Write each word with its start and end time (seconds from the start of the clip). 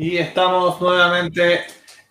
Y 0.00 0.16
estamos 0.16 0.80
nuevamente 0.80 1.62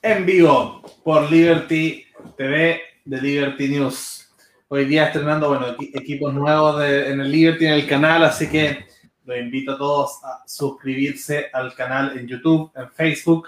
en 0.02 0.26
vivo 0.26 0.81
por 1.06 1.31
Liberty 1.31 2.06
TV 2.35 2.81
de 3.06 3.21
Liberty 3.21 3.69
News. 3.69 4.28
Hoy 4.67 4.83
día 4.83 5.05
estrenando, 5.05 5.47
bueno, 5.47 5.67
equipos 5.94 6.34
nuevos 6.34 6.84
en 6.84 7.21
el 7.21 7.31
Liberty 7.31 7.65
en 7.65 7.71
el 7.71 7.88
canal, 7.88 8.26
así 8.26 8.50
que 8.50 8.86
los 9.23 9.38
invito 9.38 9.71
a 9.71 9.78
todos 9.78 10.21
a 10.26 10.44
suscribirse 10.46 11.50
al 11.54 11.73
canal 11.76 12.18
en 12.20 12.28
YouTube, 12.28 12.70
en 12.76 12.92
Facebook. 12.92 13.47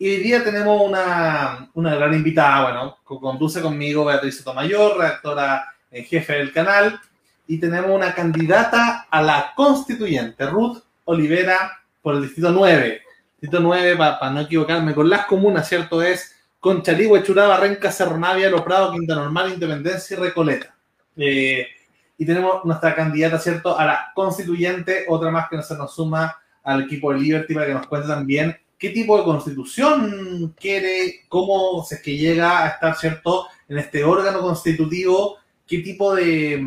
Y 0.00 0.08
hoy 0.08 0.16
día 0.16 0.42
tenemos 0.42 0.82
una, 0.82 1.70
una 1.74 1.94
gran 1.94 2.12
invitada, 2.12 2.62
bueno, 2.64 2.98
que 3.08 3.20
conduce 3.20 3.62
conmigo 3.62 4.04
Beatriz 4.04 4.38
Sotomayor, 4.38 4.98
redactora 4.98 5.64
en 5.92 6.04
jefe 6.06 6.32
del 6.32 6.52
canal, 6.52 6.98
y 7.46 7.60
tenemos 7.60 7.92
una 7.92 8.12
candidata 8.16 9.06
a 9.08 9.22
la 9.22 9.52
constituyente, 9.54 10.44
Ruth 10.46 10.82
Olivera, 11.04 11.78
por 12.02 12.16
el 12.16 12.22
distrito 12.22 12.50
9 12.50 13.02
Distrito 13.40 13.60
9, 13.60 13.96
para 13.96 14.30
no 14.30 14.40
equivocarme, 14.40 14.94
con 14.94 15.08
las 15.08 15.24
comunas, 15.24 15.66
¿cierto? 15.66 16.02
Es 16.02 16.36
Conchalí, 16.60 17.06
Huechurá, 17.06 17.46
Barranca, 17.46 17.90
Cerro 17.90 18.18
Navia, 18.18 18.50
Lo 18.50 18.62
Prado, 18.62 18.92
Quinta 18.92 19.14
Normal, 19.14 19.54
Independencia 19.54 20.14
y 20.14 20.20
Recoleta. 20.20 20.74
Eh, 21.16 21.66
y 22.18 22.26
tenemos 22.26 22.62
nuestra 22.66 22.94
candidata, 22.94 23.38
¿cierto? 23.38 23.78
A 23.78 23.86
la 23.86 24.12
constituyente, 24.14 25.06
otra 25.08 25.30
más 25.30 25.48
que 25.48 25.62
se 25.62 25.74
nos 25.74 25.94
suma 25.94 26.36
al 26.62 26.82
equipo 26.82 27.12
de 27.12 27.20
Liberty 27.20 27.54
para 27.54 27.66
que 27.66 27.72
nos 27.72 27.86
cuente 27.86 28.08
también 28.08 28.54
qué 28.78 28.90
tipo 28.90 29.16
de 29.16 29.24
constitución 29.24 30.54
quiere, 30.58 31.22
cómo 31.28 31.86
es 31.88 32.02
que 32.02 32.18
llega 32.18 32.64
a 32.64 32.68
estar, 32.68 32.94
¿cierto? 32.96 33.46
En 33.66 33.78
este 33.78 34.04
órgano 34.04 34.40
constitutivo, 34.40 35.38
qué 35.66 35.78
tipo 35.78 36.14
de, 36.14 36.62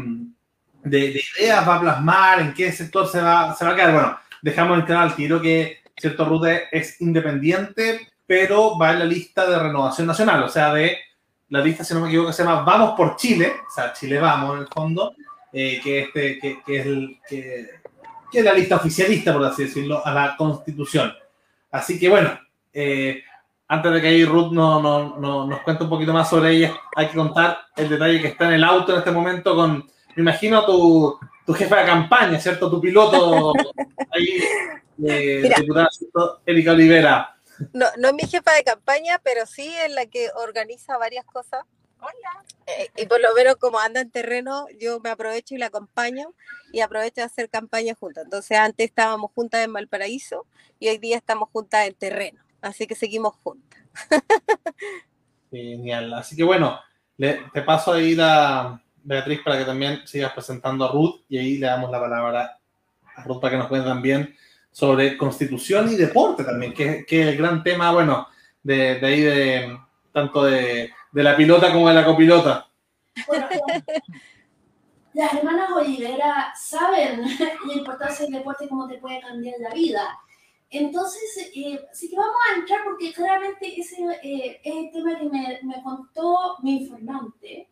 de, 0.83 1.21
ideas 1.39 1.67
va 1.67 1.75
a 1.75 1.81
plasmar, 1.81 2.39
en 2.39 2.53
qué 2.55 2.71
sector 2.71 3.07
se 3.07 3.21
va, 3.21 3.55
se 3.55 3.63
va 3.63 3.71
a 3.71 3.75
quedar. 3.75 3.93
Bueno, 3.93 4.17
dejamos 4.41 4.79
el 4.79 4.85
canal 4.85 5.15
tiro 5.15 5.39
que 5.39 5.82
¿cierto? 5.97 6.25
Ruth 6.25 6.47
es 6.71 6.99
independiente, 7.01 8.13
pero 8.25 8.77
va 8.77 8.93
en 8.93 8.99
la 8.99 9.05
lista 9.05 9.49
de 9.49 9.59
renovación 9.59 10.07
nacional, 10.07 10.43
o 10.43 10.49
sea, 10.49 10.73
de 10.73 10.97
la 11.49 11.61
lista, 11.61 11.83
si 11.83 11.93
no 11.93 12.01
me 12.01 12.07
equivoco, 12.07 12.33
se 12.33 12.43
llama 12.43 12.63
Vamos 12.63 12.95
por 12.97 13.15
Chile, 13.15 13.53
o 13.67 13.71
sea, 13.71 13.93
Chile 13.93 14.19
Vamos 14.19 14.55
en 14.55 14.61
el 14.61 14.67
fondo, 14.67 15.13
eh, 15.51 15.79
que, 15.83 16.01
este, 16.01 16.39
que, 16.39 16.61
es 16.65 16.85
el, 16.85 17.19
que, 17.27 17.69
es 18.33 18.43
la 18.43 18.53
lista 18.53 18.77
oficialista, 18.77 19.33
por 19.33 19.45
así 19.45 19.65
decirlo, 19.65 20.03
a 20.03 20.11
la 20.13 20.35
Constitución. 20.35 21.13
Así 21.71 21.99
que 21.99 22.09
bueno, 22.09 22.39
eh, 22.73 23.23
antes 23.67 23.93
de 23.93 24.01
que 24.01 24.07
ahí 24.07 24.25
Ruth 24.25 24.51
no, 24.51 24.81
no, 24.81 25.47
nos 25.47 25.61
cuente 25.61 25.83
un 25.83 25.89
poquito 25.89 26.13
más 26.13 26.29
sobre 26.29 26.51
ella, 26.51 26.75
hay 26.95 27.07
que 27.07 27.15
contar 27.15 27.59
el 27.75 27.89
detalle 27.89 28.21
que 28.21 28.29
está 28.29 28.45
en 28.45 28.53
el 28.53 28.63
auto 28.63 28.91
en 28.93 28.99
este 28.99 29.11
momento 29.11 29.55
con, 29.55 29.87
me 30.15 30.21
imagino, 30.21 30.65
tu, 30.65 31.19
tu 31.45 31.53
jefa 31.53 31.77
de 31.77 31.85
campaña, 31.85 32.39
¿cierto? 32.39 32.69
Tu 32.69 32.81
piloto 32.81 33.53
ahí 34.11 34.39
eh, 35.05 35.53
diputada 35.57 35.89
Erika 36.45 36.71
Olivera. 36.71 37.35
No, 37.73 37.85
no 37.97 38.09
es 38.09 38.13
mi 38.13 38.23
jefa 38.23 38.53
de 38.53 38.63
campaña, 38.63 39.19
pero 39.23 39.45
sí 39.45 39.73
es 39.85 39.91
la 39.91 40.05
que 40.05 40.29
organiza 40.35 40.97
varias 40.97 41.25
cosas. 41.25 41.63
Hola. 41.99 42.43
Eh, 42.67 42.89
y 42.97 43.05
por 43.05 43.21
lo 43.21 43.33
menos 43.33 43.55
como 43.57 43.79
anda 43.79 44.01
en 44.01 44.11
terreno, 44.11 44.67
yo 44.79 44.99
me 44.99 45.09
aprovecho 45.09 45.55
y 45.55 45.57
la 45.57 45.67
acompaño 45.67 46.33
y 46.71 46.81
aprovecho 46.81 47.21
de 47.21 47.23
hacer 47.23 47.49
campaña 47.49 47.93
juntas. 47.95 48.25
Entonces 48.25 48.57
antes 48.57 48.87
estábamos 48.87 49.31
juntas 49.33 49.63
en 49.63 49.73
Valparaíso 49.73 50.45
y 50.79 50.89
hoy 50.89 50.97
día 50.97 51.17
estamos 51.17 51.49
juntas 51.49 51.87
en 51.87 51.93
terreno. 51.93 52.41
Así 52.61 52.87
que 52.87 52.95
seguimos 52.95 53.35
juntas. 53.43 53.79
Genial. 55.51 56.13
Así 56.13 56.35
que 56.35 56.43
bueno, 56.43 56.79
te 57.17 57.61
paso 57.61 57.93
ahí 57.93 58.15
la 58.15 58.82
Beatriz 59.03 59.41
para 59.43 59.57
que 59.57 59.65
también 59.65 60.01
sigas 60.05 60.33
presentando 60.33 60.85
a 60.85 60.91
Ruth 60.91 61.21
y 61.29 61.37
ahí 61.37 61.57
le 61.57 61.67
damos 61.67 61.91
la 61.91 61.99
palabra 61.99 62.59
a 63.15 63.23
Ruth 63.23 63.39
para 63.39 63.51
que 63.51 63.57
nos 63.57 63.67
cuente 63.67 63.87
también 63.87 64.35
sobre 64.71 65.17
constitución 65.17 65.91
y 65.91 65.95
deporte 65.95 66.43
también, 66.43 66.73
que, 66.73 67.05
es 67.07 67.27
el 67.27 67.37
gran 67.37 67.63
tema, 67.63 67.91
bueno, 67.91 68.27
de, 68.63 68.99
ahí 69.03 69.21
de 69.21 69.77
tanto 70.11 70.43
de, 70.43 70.91
la 71.13 71.35
pilota 71.35 71.71
como 71.71 71.89
de 71.89 71.93
la 71.93 72.05
copilota. 72.05 72.67
Bueno, 73.27 73.47
las 75.13 75.33
hermanas 75.33 75.69
Olivera 75.71 76.53
saben 76.59 77.21
la 77.67 77.73
importancia 77.73 78.25
del 78.25 78.33
deporte 78.33 78.65
y 78.65 78.67
cómo 78.67 78.87
te 78.87 78.97
puede 78.97 79.21
cambiar 79.21 79.55
la 79.59 79.69
vida. 79.69 80.19
Entonces, 80.71 81.51
eh, 81.55 81.79
sí 81.93 82.09
que 82.09 82.15
vamos 82.15 82.35
a 82.49 82.55
entrar 82.55 82.79
porque 82.83 83.13
claramente 83.13 83.79
ese 83.79 83.95
eh, 84.23 84.59
es 84.63 84.75
el 84.75 84.91
tema 84.91 85.19
que 85.19 85.25
me, 85.25 85.59
me 85.61 85.83
contó 85.83 86.57
mi 86.63 86.81
informante, 86.81 87.69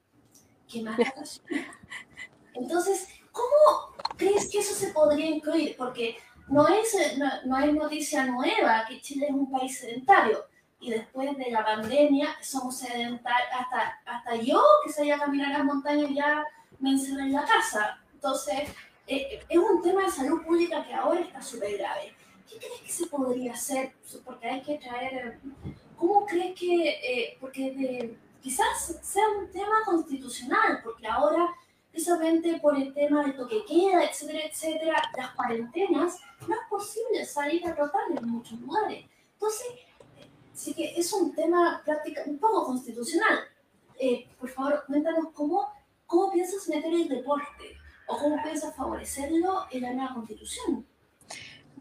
que 0.71 0.81
más 0.81 1.41
Entonces, 2.53 3.07
¿cómo 3.31 3.95
crees 4.17 4.49
que 4.49 4.59
eso 4.59 4.73
se 4.73 4.91
podría 4.91 5.25
incluir? 5.27 5.75
Porque 5.77 6.17
no 6.47 6.67
es, 6.67 6.95
no, 7.45 7.59
es 7.59 7.73
noticia 7.73 8.25
nueva 8.25 8.85
que 8.87 9.01
Chile 9.01 9.27
es 9.29 9.33
un 9.33 9.51
país 9.51 9.79
sedentario 9.79 10.45
y 10.79 10.89
después 10.89 11.37
de 11.37 11.51
la 11.51 11.63
pandemia 11.63 12.29
somos 12.41 12.77
sedentarios, 12.77 13.49
hasta, 13.57 14.01
hasta 14.05 14.35
yo 14.35 14.61
que 14.83 14.91
salía 14.91 15.15
a 15.15 15.19
caminar 15.19 15.49
las 15.51 15.63
montañas 15.63 16.09
ya 16.13 16.43
me 16.79 16.91
encerré 16.91 17.23
en 17.23 17.33
la 17.33 17.45
casa. 17.45 17.99
Entonces, 18.13 18.69
eh, 19.07 19.39
es 19.47 19.57
un 19.57 19.81
tema 19.81 20.03
de 20.03 20.11
salud 20.11 20.41
pública 20.43 20.85
que 20.85 20.93
ahora 20.93 21.21
está 21.21 21.41
súper 21.41 21.77
grave. 21.77 22.13
¿Qué 22.49 22.57
crees 22.57 22.81
que 22.81 22.91
se 22.91 23.05
podría 23.07 23.53
hacer? 23.53 23.93
Porque 24.25 24.47
hay 24.47 24.61
que 24.61 24.77
traer, 24.77 25.39
¿cómo 25.95 26.25
crees 26.25 26.59
que, 26.59 26.89
eh, 26.89 27.38
porque 27.39 28.17
quizás 28.41 28.97
sea 29.02 29.29
un 29.29 29.52
tema 29.52 29.84
constitucional, 29.85 30.79
porque 30.84 31.07
ahora 31.07 31.50
precisamente 31.91 32.59
por 32.59 32.75
el 32.75 32.94
tema 32.94 33.24
del 33.24 33.35
toque 33.35 33.66
queda, 33.66 34.06
etcétera, 34.06 34.46
etcétera, 34.46 35.02
las 35.18 35.35
cuarentenas, 35.35 36.19
no 36.47 36.56
es 36.56 36.62
posible 36.69 37.25
salir 37.25 37.68
a 37.68 37.75
trotar 37.75 38.01
en 38.16 38.28
muchos 38.28 38.59
lugares. 38.59 39.06
Entonces, 39.34 39.68
sí 40.53 40.74
que 40.74 40.94
es 40.97 41.12
un 41.13 41.35
tema 41.35 41.81
práctica, 41.84 42.24
un 42.25 42.40
poco 42.40 42.66
constitucional. 42.66 43.40
Eh, 44.00 44.28
por 44.40 44.50
favor, 44.50 44.84
cuéntanos 44.88 45.28
cómo, 45.34 45.68
cómo 46.06 46.31
piensas 46.31 46.68
meter 46.69 46.94
el 46.94 47.09
deporte 47.09 47.78
o 48.07 48.18
cómo 48.18 48.41
piensas 48.41 48.75
favorecerlo 48.75 49.66
en 49.69 49.81
la 49.81 49.94
nueva 49.94 50.13
constitución. 50.13 50.88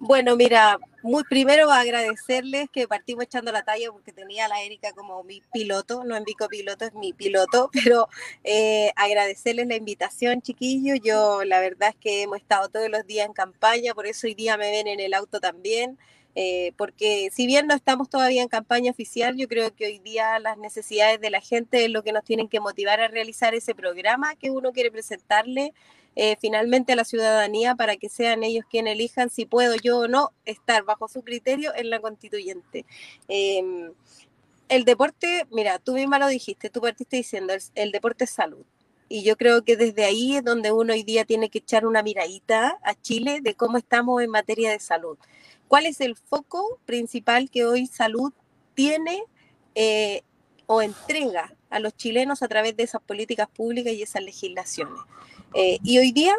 Bueno, 0.02 0.34
mira, 0.34 0.78
muy 1.02 1.24
primero 1.24 1.70
agradecerles 1.70 2.70
que 2.72 2.88
partimos 2.88 3.24
echando 3.24 3.52
la 3.52 3.64
talla 3.64 3.92
porque 3.92 4.12
tenía 4.12 4.46
a 4.46 4.48
la 4.48 4.62
Erika 4.62 4.92
como 4.94 5.22
mi 5.24 5.42
piloto, 5.52 6.04
no 6.04 6.16
en 6.16 6.24
Vico 6.24 6.48
Piloto, 6.48 6.86
es 6.86 6.94
mi 6.94 7.12
piloto, 7.12 7.68
pero 7.84 8.08
eh, 8.42 8.92
agradecerles 8.96 9.66
la 9.66 9.76
invitación, 9.76 10.40
chiquillos. 10.40 11.00
Yo 11.04 11.44
la 11.44 11.60
verdad 11.60 11.90
es 11.90 11.96
que 11.96 12.22
hemos 12.22 12.38
estado 12.38 12.70
todos 12.70 12.88
los 12.88 13.06
días 13.06 13.26
en 13.26 13.34
campaña, 13.34 13.92
por 13.92 14.06
eso 14.06 14.26
hoy 14.26 14.34
día 14.34 14.56
me 14.56 14.70
ven 14.70 14.86
en 14.88 15.00
el 15.00 15.12
auto 15.12 15.38
también. 15.38 15.98
Eh, 16.34 16.72
porque 16.78 17.28
si 17.32 17.46
bien 17.46 17.66
no 17.66 17.74
estamos 17.74 18.08
todavía 18.08 18.40
en 18.40 18.48
campaña 18.48 18.90
oficial, 18.92 19.36
yo 19.36 19.48
creo 19.48 19.74
que 19.74 19.84
hoy 19.84 19.98
día 19.98 20.38
las 20.38 20.56
necesidades 20.56 21.20
de 21.20 21.28
la 21.28 21.40
gente 21.42 21.84
es 21.84 21.90
lo 21.90 22.02
que 22.02 22.12
nos 22.12 22.24
tienen 22.24 22.48
que 22.48 22.60
motivar 22.60 23.00
a 23.00 23.08
realizar 23.08 23.54
ese 23.54 23.74
programa 23.74 24.34
que 24.36 24.50
uno 24.50 24.72
quiere 24.72 24.90
presentarle 24.90 25.74
eh, 26.16 26.36
finalmente 26.40 26.92
a 26.92 26.96
la 26.96 27.04
ciudadanía 27.04 27.76
para 27.76 27.96
que 27.96 28.08
sean 28.08 28.42
ellos 28.42 28.64
quienes 28.68 28.94
elijan 28.94 29.30
si 29.30 29.46
puedo 29.46 29.76
yo 29.76 30.00
o 30.00 30.08
no 30.08 30.32
estar 30.44 30.82
bajo 30.84 31.08
su 31.08 31.22
criterio 31.22 31.72
en 31.74 31.88
la 31.90 32.00
constituyente. 32.00 32.84
Em, 33.28 33.92
el 34.68 34.84
deporte, 34.84 35.46
mira, 35.50 35.78
tú 35.78 35.94
misma 35.94 36.18
lo 36.18 36.28
dijiste, 36.28 36.70
tú 36.70 36.80
partiste 36.80 37.16
diciendo, 37.16 37.54
el, 37.74 37.92
deporte 37.92 38.24
es 38.24 38.30
salud. 38.30 38.64
Y 39.08 39.24
yo 39.24 39.36
creo 39.36 39.64
que 39.64 39.76
desde 39.76 40.04
ahí 40.04 40.36
es 40.36 40.44
donde 40.44 40.70
uno 40.70 40.92
hoy 40.92 41.02
día 41.02 41.24
tiene 41.24 41.50
que 41.50 41.58
echar 41.58 41.84
una 41.84 42.02
miradita 42.02 42.78
a 42.84 42.94
Chile 42.94 43.40
de 43.42 43.54
cómo 43.54 43.78
estamos 43.78 44.22
en 44.22 44.30
materia 44.30 44.70
de 44.70 44.78
salud. 44.78 45.18
¿Cuál 45.66 45.86
es 45.86 46.00
el 46.00 46.16
foco 46.16 46.78
principal 46.86 47.50
que 47.50 47.64
hoy 47.64 47.86
salud 47.86 48.32
tiene 48.74 49.24
eh, 49.74 50.22
o 50.66 50.82
entrega 50.82 51.52
a 51.68 51.80
los 51.80 51.96
chilenos 51.96 52.42
a 52.42 52.48
través 52.48 52.76
de 52.76 52.84
esas 52.84 53.02
políticas 53.02 53.48
públicas 53.48 53.92
y 53.92 54.02
esas 54.02 54.22
legislaciones? 54.22 55.00
Eh, 55.54 55.78
y 55.82 55.98
hoy 55.98 56.12
día, 56.12 56.34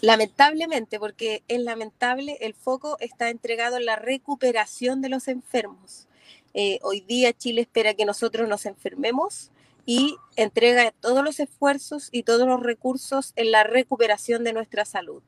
lamentablemente, 0.00 0.98
porque 0.98 1.42
es 1.48 1.60
lamentable, 1.60 2.38
el 2.40 2.54
foco 2.54 2.96
está 3.00 3.30
entregado 3.30 3.76
en 3.76 3.86
la 3.86 3.96
recuperación 3.96 5.00
de 5.00 5.08
los 5.08 5.28
enfermos. 5.28 6.08
Eh, 6.54 6.78
hoy 6.82 7.00
día 7.00 7.32
Chile 7.32 7.60
espera 7.60 7.94
que 7.94 8.04
nosotros 8.04 8.48
nos 8.48 8.66
enfermemos 8.66 9.50
y 9.86 10.16
entrega 10.36 10.92
todos 11.00 11.24
los 11.24 11.40
esfuerzos 11.40 12.08
y 12.12 12.22
todos 12.22 12.46
los 12.46 12.60
recursos 12.60 13.32
en 13.36 13.52
la 13.52 13.64
recuperación 13.64 14.44
de 14.44 14.52
nuestra 14.52 14.84
salud. 14.84 15.22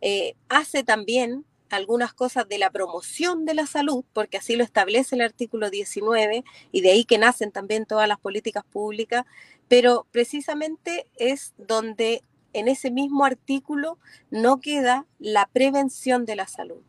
Eh, 0.00 0.34
hace 0.48 0.84
también 0.84 1.44
algunas 1.70 2.14
cosas 2.14 2.48
de 2.48 2.58
la 2.58 2.70
promoción 2.70 3.44
de 3.44 3.54
la 3.54 3.66
salud, 3.66 4.04
porque 4.12 4.36
así 4.38 4.56
lo 4.56 4.64
establece 4.64 5.16
el 5.16 5.22
artículo 5.22 5.70
19 5.70 6.44
y 6.72 6.80
de 6.80 6.90
ahí 6.90 7.04
que 7.04 7.18
nacen 7.18 7.50
también 7.50 7.86
todas 7.86 8.08
las 8.08 8.18
políticas 8.18 8.64
públicas, 8.64 9.24
pero 9.68 10.06
precisamente 10.12 11.06
es 11.16 11.52
donde 11.58 12.22
en 12.58 12.68
ese 12.68 12.90
mismo 12.90 13.24
artículo 13.24 13.98
no 14.30 14.60
queda 14.60 15.06
la 15.18 15.48
prevención 15.52 16.24
de 16.24 16.36
la 16.36 16.46
salud. 16.46 16.82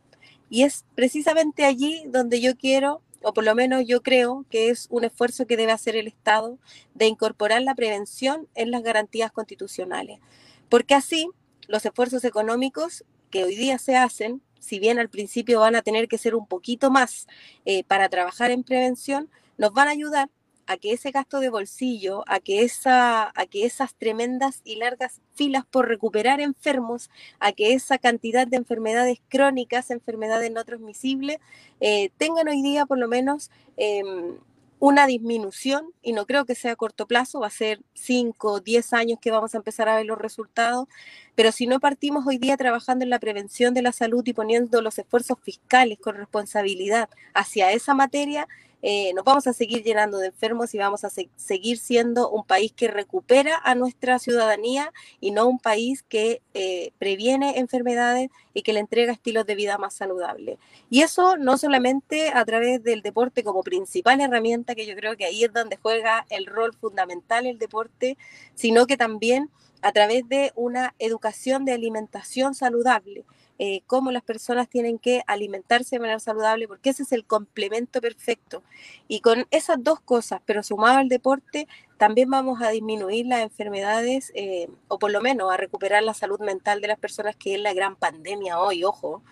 Y 0.50 0.62
es 0.62 0.84
precisamente 0.94 1.64
allí 1.64 2.04
donde 2.08 2.40
yo 2.40 2.56
quiero, 2.56 3.02
o 3.22 3.34
por 3.34 3.44
lo 3.44 3.54
menos 3.54 3.84
yo 3.86 4.02
creo 4.02 4.46
que 4.50 4.70
es 4.70 4.86
un 4.90 5.04
esfuerzo 5.04 5.46
que 5.46 5.56
debe 5.56 5.72
hacer 5.72 5.96
el 5.96 6.06
Estado 6.06 6.58
de 6.94 7.06
incorporar 7.06 7.62
la 7.62 7.74
prevención 7.74 8.48
en 8.54 8.70
las 8.70 8.82
garantías 8.82 9.30
constitucionales. 9.30 10.20
Porque 10.68 10.94
así 10.94 11.28
los 11.66 11.84
esfuerzos 11.84 12.24
económicos 12.24 13.04
que 13.30 13.44
hoy 13.44 13.56
día 13.56 13.78
se 13.78 13.96
hacen 13.96 14.42
si 14.60 14.78
bien 14.78 14.98
al 14.98 15.08
principio 15.08 15.60
van 15.60 15.76
a 15.76 15.82
tener 15.82 16.08
que 16.08 16.18
ser 16.18 16.34
un 16.34 16.46
poquito 16.46 16.90
más 16.90 17.26
eh, 17.64 17.84
para 17.84 18.08
trabajar 18.08 18.50
en 18.50 18.64
prevención, 18.64 19.30
nos 19.56 19.72
van 19.72 19.88
a 19.88 19.92
ayudar 19.92 20.30
a 20.68 20.76
que 20.76 20.92
ese 20.92 21.10
gasto 21.10 21.40
de 21.40 21.48
bolsillo, 21.48 22.24
a 22.28 22.40
que, 22.40 22.62
esa, 22.62 23.32
a 23.34 23.46
que 23.46 23.64
esas 23.64 23.94
tremendas 23.94 24.60
y 24.64 24.76
largas 24.76 25.22
filas 25.34 25.64
por 25.64 25.88
recuperar 25.88 26.40
enfermos, 26.40 27.10
a 27.40 27.52
que 27.52 27.72
esa 27.72 27.96
cantidad 27.96 28.46
de 28.46 28.58
enfermedades 28.58 29.18
crónicas, 29.30 29.90
enfermedades 29.90 30.52
no 30.52 30.62
transmisibles, 30.64 31.38
eh, 31.80 32.10
tengan 32.18 32.48
hoy 32.48 32.60
día 32.60 32.84
por 32.84 32.98
lo 32.98 33.08
menos 33.08 33.50
em, 33.78 34.36
una 34.78 35.06
disminución, 35.06 35.86
y 36.02 36.12
no 36.12 36.26
creo 36.26 36.44
que 36.44 36.54
sea 36.54 36.72
a 36.72 36.76
corto 36.76 37.06
plazo, 37.06 37.40
va 37.40 37.46
a 37.46 37.50
ser 37.50 37.80
5, 37.94 38.60
10 38.60 38.92
años 38.92 39.18
que 39.20 39.30
vamos 39.30 39.54
a 39.54 39.56
empezar 39.56 39.88
a 39.88 39.96
ver 39.96 40.04
los 40.04 40.18
resultados, 40.18 40.86
pero 41.34 41.50
si 41.50 41.66
no 41.66 41.80
partimos 41.80 42.26
hoy 42.26 42.36
día 42.36 42.58
trabajando 42.58 43.04
en 43.04 43.10
la 43.10 43.18
prevención 43.18 43.72
de 43.72 43.82
la 43.82 43.92
salud 43.92 44.22
y 44.26 44.34
poniendo 44.34 44.82
los 44.82 44.98
esfuerzos 44.98 45.38
fiscales 45.40 45.98
con 45.98 46.14
responsabilidad 46.16 47.08
hacia 47.32 47.72
esa 47.72 47.94
materia, 47.94 48.46
eh, 48.80 49.12
nos 49.14 49.24
vamos 49.24 49.46
a 49.46 49.52
seguir 49.52 49.82
llenando 49.82 50.18
de 50.18 50.28
enfermos 50.28 50.72
y 50.72 50.78
vamos 50.78 51.04
a 51.04 51.10
seguir 51.10 51.78
siendo 51.78 52.30
un 52.30 52.44
país 52.44 52.72
que 52.72 52.88
recupera 52.88 53.60
a 53.64 53.74
nuestra 53.74 54.18
ciudadanía 54.18 54.92
y 55.20 55.32
no 55.32 55.48
un 55.48 55.58
país 55.58 56.04
que 56.08 56.42
eh, 56.54 56.92
previene 56.98 57.58
enfermedades 57.58 58.30
y 58.54 58.62
que 58.62 58.72
le 58.72 58.80
entrega 58.80 59.12
estilos 59.12 59.46
de 59.46 59.56
vida 59.56 59.78
más 59.78 59.94
saludables. 59.94 60.58
Y 60.90 61.02
eso 61.02 61.36
no 61.36 61.58
solamente 61.58 62.30
a 62.30 62.44
través 62.44 62.82
del 62.82 63.02
deporte 63.02 63.42
como 63.42 63.62
principal 63.62 64.20
herramienta, 64.20 64.74
que 64.74 64.86
yo 64.86 64.94
creo 64.94 65.16
que 65.16 65.24
ahí 65.24 65.44
es 65.44 65.52
donde 65.52 65.76
juega 65.76 66.24
el 66.30 66.46
rol 66.46 66.72
fundamental 66.72 67.46
el 67.46 67.58
deporte, 67.58 68.16
sino 68.54 68.86
que 68.86 68.96
también 68.96 69.50
a 69.82 69.92
través 69.92 70.28
de 70.28 70.52
una 70.54 70.94
educación 70.98 71.64
de 71.64 71.72
alimentación 71.72 72.54
saludable 72.54 73.24
eh, 73.60 73.82
cómo 73.86 74.12
las 74.12 74.22
personas 74.22 74.68
tienen 74.68 74.98
que 74.98 75.22
alimentarse 75.26 75.96
de 75.96 76.00
manera 76.00 76.20
saludable, 76.20 76.68
porque 76.68 76.90
ese 76.90 77.02
es 77.02 77.10
el 77.12 77.24
complemento 77.24 78.00
perfecto. 78.00 78.62
Y 79.08 79.20
con 79.20 79.46
esas 79.50 79.82
dos 79.82 80.00
cosas, 80.00 80.40
pero 80.46 80.62
sumado 80.62 80.98
al 80.98 81.08
deporte, 81.08 81.66
también 81.96 82.30
vamos 82.30 82.62
a 82.62 82.70
disminuir 82.70 83.26
las 83.26 83.42
enfermedades, 83.42 84.30
eh, 84.36 84.68
o 84.86 85.00
por 85.00 85.10
lo 85.10 85.20
menos 85.20 85.52
a 85.52 85.56
recuperar 85.56 86.04
la 86.04 86.14
salud 86.14 86.38
mental 86.38 86.80
de 86.80 86.88
las 86.88 86.98
personas, 86.98 87.34
que 87.34 87.54
es 87.54 87.60
la 87.60 87.74
gran 87.74 87.96
pandemia 87.96 88.60
hoy, 88.60 88.84
ojo. 88.84 89.22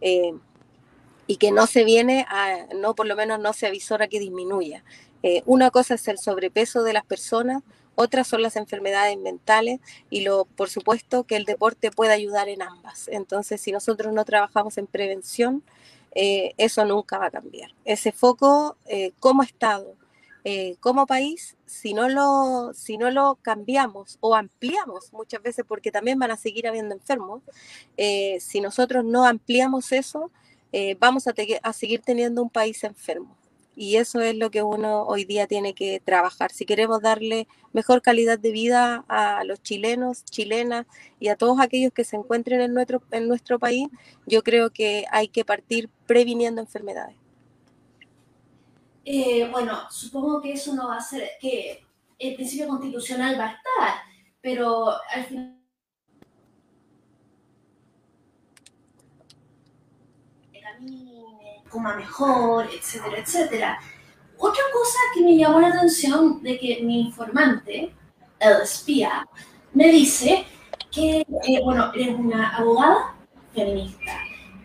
Eh, 0.00 0.32
y 1.26 1.36
que 1.36 1.52
no 1.52 1.66
se 1.66 1.84
viene 1.84 2.26
a, 2.28 2.66
no 2.74 2.94
por 2.94 3.06
lo 3.06 3.16
menos 3.16 3.38
no 3.40 3.52
se 3.54 3.66
avisora 3.66 4.08
que 4.08 4.20
disminuya. 4.20 4.84
una 5.46 5.70
cosa 5.70 5.94
es 5.94 6.06
el 6.08 6.18
sobrepeso 6.18 6.82
de 6.82 6.92
las 6.92 7.04
personas, 7.06 7.62
otras 7.94 8.26
son 8.26 8.42
las 8.42 8.56
enfermedades 8.56 9.18
mentales 9.18 9.80
y 10.10 10.22
lo, 10.22 10.44
por 10.44 10.70
supuesto 10.70 11.24
que 11.24 11.36
el 11.36 11.44
deporte 11.44 11.90
puede 11.90 12.12
ayudar 12.12 12.48
en 12.48 12.62
ambas. 12.62 13.08
Entonces, 13.08 13.60
si 13.60 13.72
nosotros 13.72 14.12
no 14.12 14.24
trabajamos 14.24 14.78
en 14.78 14.86
prevención, 14.86 15.62
eh, 16.14 16.54
eso 16.58 16.84
nunca 16.84 17.18
va 17.18 17.26
a 17.26 17.30
cambiar. 17.30 17.70
Ese 17.84 18.12
foco 18.12 18.76
eh, 18.86 19.12
como 19.18 19.42
Estado, 19.42 19.96
eh, 20.44 20.76
como 20.80 21.06
país, 21.06 21.56
si 21.66 21.94
no, 21.94 22.08
lo, 22.08 22.72
si 22.74 22.98
no 22.98 23.10
lo 23.10 23.36
cambiamos 23.42 24.18
o 24.20 24.34
ampliamos 24.34 25.12
muchas 25.12 25.42
veces, 25.42 25.64
porque 25.66 25.90
también 25.90 26.18
van 26.18 26.30
a 26.30 26.36
seguir 26.36 26.68
habiendo 26.68 26.94
enfermos, 26.94 27.42
si 27.96 28.60
nosotros 28.60 29.04
no 29.04 29.24
ampliamos 29.24 29.90
eso, 29.92 30.30
vamos 30.98 31.26
a, 31.26 31.34
a 31.62 31.72
seguir 31.72 32.02
teniendo 32.02 32.42
un 32.42 32.50
país 32.50 32.84
enfermo. 32.84 33.36
Y 33.76 33.96
eso 33.96 34.20
es 34.20 34.36
lo 34.36 34.50
que 34.50 34.62
uno 34.62 35.02
hoy 35.02 35.24
día 35.24 35.46
tiene 35.46 35.74
que 35.74 36.00
trabajar. 36.00 36.52
Si 36.52 36.64
queremos 36.64 37.02
darle 37.02 37.48
mejor 37.72 38.02
calidad 38.02 38.38
de 38.38 38.52
vida 38.52 39.04
a 39.08 39.44
los 39.44 39.62
chilenos, 39.62 40.24
chilenas 40.24 40.86
y 41.18 41.28
a 41.28 41.36
todos 41.36 41.60
aquellos 41.60 41.92
que 41.92 42.04
se 42.04 42.16
encuentren 42.16 42.60
en 42.60 42.74
nuestro, 42.74 43.02
en 43.10 43.26
nuestro 43.28 43.58
país, 43.58 43.88
yo 44.26 44.42
creo 44.42 44.70
que 44.70 45.04
hay 45.10 45.28
que 45.28 45.44
partir 45.44 45.90
previniendo 46.06 46.60
enfermedades. 46.60 47.16
Eh, 49.04 49.48
bueno, 49.50 49.90
supongo 49.90 50.40
que 50.40 50.52
eso 50.52 50.74
no 50.74 50.88
va 50.88 50.96
a 50.96 51.00
ser, 51.00 51.30
que 51.40 51.84
el 52.18 52.34
principio 52.36 52.68
constitucional 52.68 53.38
va 53.38 53.46
a 53.46 53.52
estar, 53.52 54.02
pero 54.40 54.92
al 55.10 55.24
final 55.26 55.64
coma 61.74 61.96
mejor, 61.96 62.68
etcétera, 62.72 63.18
etcétera. 63.18 63.80
Otra 64.38 64.62
cosa 64.72 64.98
que 65.12 65.22
me 65.22 65.36
llamó 65.36 65.60
la 65.60 65.68
atención 65.68 66.40
de 66.42 66.58
que 66.58 66.80
mi 66.82 67.00
informante, 67.00 67.92
el 68.38 68.62
espía, 68.62 69.26
me 69.72 69.88
dice 69.88 70.46
que, 70.90 71.20
eh, 71.20 71.60
bueno, 71.64 71.90
eres 71.92 72.16
una 72.16 72.56
abogada 72.56 73.16
feminista. 73.52 74.12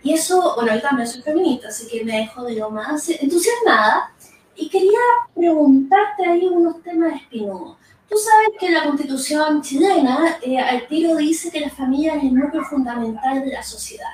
Y 0.03 0.13
eso, 0.13 0.53
bueno, 0.55 0.75
yo 0.75 0.81
también 0.81 1.07
soy 1.07 1.23
feminista, 1.23 1.69
así 1.69 1.87
que 1.87 2.05
me 2.05 2.17
dejo 2.17 2.43
de 2.43 2.55
lo 2.55 2.69
más 2.69 3.09
entusiasmada. 3.09 4.13
Y 4.55 4.69
quería 4.69 4.99
preguntarte 5.33 6.25
ahí 6.25 6.45
unos 6.45 6.83
temas 6.83 7.15
espinosos. 7.15 7.77
Tú 8.07 8.17
sabes 8.17 8.49
que 8.59 8.69
la 8.69 8.83
constitución 8.83 9.61
chilena 9.61 10.37
eh, 10.41 10.59
al 10.59 10.87
tiro 10.87 11.15
dice 11.15 11.51
que 11.51 11.61
la 11.61 11.69
familia 11.69 12.15
es 12.15 12.23
el 12.23 12.33
núcleo 12.33 12.63
fundamental 12.63 13.41
de 13.41 13.51
la 13.51 13.63
sociedad. 13.63 14.11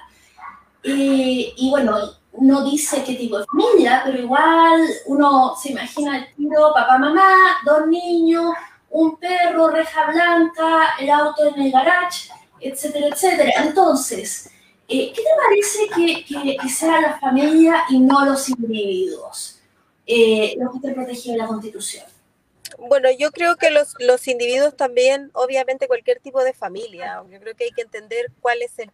Eh, 0.83 1.53
y 1.57 1.69
bueno, 1.71 1.97
no 2.39 2.63
dice 2.63 3.03
qué 3.03 3.15
tipo 3.15 3.39
de 3.39 3.45
familia, 3.45 4.01
pero 4.05 4.19
igual 4.19 4.87
uno 5.05 5.55
se 5.61 5.71
imagina 5.71 6.17
el 6.17 6.35
tiro, 6.35 6.71
papá, 6.73 6.97
mamá, 6.97 7.57
dos 7.65 7.87
niños, 7.87 8.53
un 8.89 9.17
perro, 9.17 9.69
reja 9.69 10.11
blanca, 10.11 10.95
el 10.99 11.09
auto 11.09 11.45
en 11.47 11.61
el 11.61 11.71
garage, 11.71 12.29
etcétera, 12.59 13.07
etcétera. 13.07 13.51
Entonces, 13.63 14.49
eh, 14.87 15.11
¿qué 15.13 15.21
te 15.21 15.29
parece 15.43 16.23
que, 16.25 16.57
que, 16.57 16.69
sea 16.69 17.01
la 17.01 17.19
familia 17.19 17.83
y 17.89 17.99
no 17.99 18.25
los 18.25 18.47
individuos 18.49 19.59
eh, 20.05 20.55
los 20.59 20.73
que 20.73 20.87
te 20.87 20.93
protegen 20.93 21.37
la 21.37 21.47
Constitución? 21.47 22.05
Bueno, 22.77 23.09
yo 23.17 23.31
creo 23.31 23.55
que 23.55 23.69
los, 23.69 23.95
los 23.99 24.27
individuos 24.27 24.75
también, 24.75 25.31
obviamente 25.33 25.87
cualquier 25.87 26.19
tipo 26.19 26.43
de 26.43 26.53
familia, 26.53 27.23
yo 27.29 27.39
creo 27.39 27.55
que 27.55 27.65
hay 27.65 27.71
que 27.71 27.81
entender 27.81 28.31
cuál 28.41 28.61
es 28.61 28.77
el 28.79 28.91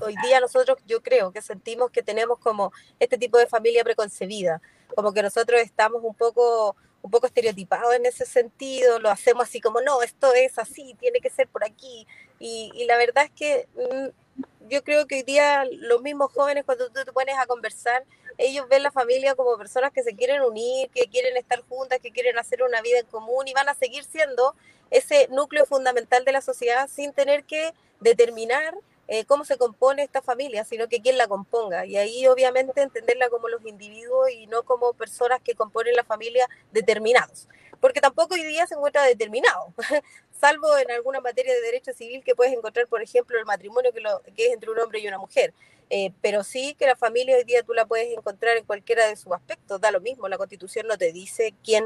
hoy 0.00 0.14
día 0.22 0.40
nosotros 0.40 0.78
yo 0.86 1.02
creo 1.02 1.32
que 1.32 1.42
sentimos 1.42 1.90
que 1.90 2.02
tenemos 2.02 2.38
como 2.38 2.72
este 3.00 3.18
tipo 3.18 3.38
de 3.38 3.46
familia 3.46 3.84
preconcebida, 3.84 4.60
como 4.94 5.12
que 5.12 5.22
nosotros 5.22 5.60
estamos 5.60 6.02
un 6.02 6.14
poco 6.14 6.76
un 7.02 7.10
poco 7.10 7.26
estereotipados 7.26 7.94
en 7.94 8.06
ese 8.06 8.24
sentido, 8.24 8.98
lo 8.98 9.10
hacemos 9.10 9.44
así 9.44 9.60
como, 9.60 9.82
no, 9.82 10.00
esto 10.00 10.32
es 10.32 10.58
así, 10.58 10.96
tiene 10.98 11.20
que 11.20 11.28
ser 11.28 11.46
por 11.48 11.62
aquí. 11.62 12.06
Y, 12.38 12.72
y 12.74 12.86
la 12.86 12.96
verdad 12.96 13.24
es 13.24 13.30
que 13.30 13.68
mm, 13.76 14.40
yo 14.70 14.82
creo 14.82 15.06
que 15.06 15.16
hoy 15.16 15.22
día 15.22 15.66
los 15.70 16.00
mismos 16.00 16.32
jóvenes, 16.32 16.64
cuando 16.64 16.88
tú 16.88 17.04
te 17.04 17.12
pones 17.12 17.36
a 17.38 17.44
conversar, 17.44 18.04
ellos 18.38 18.66
ven 18.70 18.82
la 18.82 18.90
familia 18.90 19.34
como 19.34 19.56
personas 19.58 19.92
que 19.92 20.02
se 20.02 20.16
quieren 20.16 20.40
unir, 20.42 20.88
que 20.90 21.06
quieren 21.08 21.36
estar 21.36 21.60
juntas, 21.68 22.00
que 22.00 22.10
quieren 22.10 22.38
hacer 22.38 22.62
una 22.62 22.80
vida 22.80 23.00
en 23.00 23.06
común 23.06 23.46
y 23.46 23.52
van 23.52 23.68
a 23.68 23.74
seguir 23.74 24.04
siendo 24.04 24.54
ese 24.90 25.28
núcleo 25.28 25.66
fundamental 25.66 26.24
de 26.24 26.32
la 26.32 26.40
sociedad 26.40 26.88
sin 26.88 27.12
tener 27.12 27.44
que 27.44 27.74
determinar 28.00 28.74
eh, 29.08 29.24
cómo 29.24 29.44
se 29.44 29.56
compone 29.56 30.02
esta 30.02 30.22
familia, 30.22 30.64
sino 30.64 30.88
que 30.88 31.00
quién 31.00 31.18
la 31.18 31.26
componga. 31.26 31.86
Y 31.86 31.96
ahí 31.96 32.26
obviamente 32.26 32.82
entenderla 32.82 33.28
como 33.28 33.48
los 33.48 33.64
individuos 33.66 34.30
y 34.30 34.46
no 34.46 34.62
como 34.62 34.92
personas 34.94 35.40
que 35.42 35.54
componen 35.54 35.94
la 35.94 36.04
familia 36.04 36.48
determinados. 36.72 37.48
Porque 37.80 38.00
tampoco 38.00 38.34
hoy 38.34 38.44
día 38.44 38.66
se 38.66 38.74
encuentra 38.74 39.02
determinado, 39.02 39.74
salvo 40.40 40.76
en 40.78 40.90
alguna 40.90 41.20
materia 41.20 41.52
de 41.52 41.60
derecho 41.60 41.92
civil 41.92 42.24
que 42.24 42.34
puedes 42.34 42.52
encontrar, 42.54 42.86
por 42.86 43.02
ejemplo, 43.02 43.38
el 43.38 43.44
matrimonio 43.44 43.92
que, 43.92 44.00
lo, 44.00 44.22
que 44.34 44.46
es 44.46 44.52
entre 44.54 44.70
un 44.70 44.78
hombre 44.78 45.00
y 45.00 45.08
una 45.08 45.18
mujer. 45.18 45.52
Eh, 45.90 46.12
pero 46.22 46.42
sí 46.44 46.74
que 46.78 46.86
la 46.86 46.96
familia 46.96 47.36
hoy 47.36 47.44
día 47.44 47.62
tú 47.62 47.74
la 47.74 47.84
puedes 47.84 48.16
encontrar 48.16 48.56
en 48.56 48.64
cualquiera 48.64 49.06
de 49.06 49.16
sus 49.16 49.32
aspectos, 49.32 49.80
da 49.80 49.90
lo 49.90 50.00
mismo, 50.00 50.28
la 50.28 50.38
constitución 50.38 50.86
no 50.86 50.96
te 50.96 51.12
dice 51.12 51.54
quién 51.62 51.84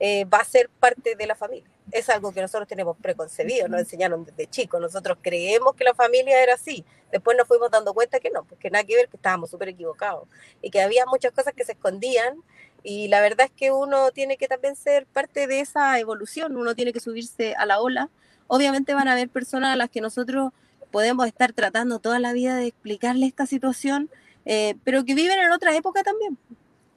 eh, 0.00 0.24
va 0.24 0.38
a 0.38 0.44
ser 0.44 0.70
parte 0.70 1.14
de 1.14 1.26
la 1.26 1.34
familia. 1.34 1.73
Es 1.92 2.08
algo 2.08 2.32
que 2.32 2.40
nosotros 2.40 2.66
tenemos 2.66 2.96
preconcebido, 2.96 3.68
nos 3.68 3.80
enseñaron 3.80 4.24
desde 4.24 4.46
chicos. 4.46 4.80
Nosotros 4.80 5.18
creemos 5.20 5.74
que 5.74 5.84
la 5.84 5.94
familia 5.94 6.42
era 6.42 6.54
así. 6.54 6.84
Después 7.12 7.36
nos 7.36 7.46
fuimos 7.46 7.70
dando 7.70 7.94
cuenta 7.94 8.20
que 8.20 8.30
no, 8.30 8.44
porque 8.44 8.70
nada 8.70 8.84
que 8.84 8.96
ver, 8.96 9.08
que 9.08 9.16
estábamos 9.16 9.50
súper 9.50 9.68
equivocados 9.68 10.26
y 10.62 10.70
que 10.70 10.80
había 10.80 11.06
muchas 11.06 11.32
cosas 11.32 11.52
que 11.54 11.64
se 11.64 11.72
escondían. 11.72 12.42
Y 12.82 13.08
la 13.08 13.20
verdad 13.20 13.46
es 13.46 13.52
que 13.52 13.70
uno 13.70 14.10
tiene 14.10 14.36
que 14.36 14.48
también 14.48 14.76
ser 14.76 15.06
parte 15.06 15.46
de 15.46 15.60
esa 15.60 15.98
evolución, 15.98 16.56
uno 16.56 16.74
tiene 16.74 16.92
que 16.92 17.00
subirse 17.00 17.54
a 17.54 17.66
la 17.66 17.80
ola. 17.80 18.10
Obviamente 18.46 18.94
van 18.94 19.08
a 19.08 19.12
haber 19.12 19.28
personas 19.28 19.72
a 19.72 19.76
las 19.76 19.90
que 19.90 20.00
nosotros 20.00 20.52
podemos 20.90 21.26
estar 21.26 21.52
tratando 21.52 21.98
toda 21.98 22.18
la 22.18 22.32
vida 22.32 22.56
de 22.56 22.66
explicarle 22.66 23.26
esta 23.26 23.46
situación, 23.46 24.10
eh, 24.44 24.76
pero 24.84 25.04
que 25.04 25.14
viven 25.14 25.38
en 25.38 25.52
otra 25.52 25.74
época 25.76 26.02
también 26.02 26.38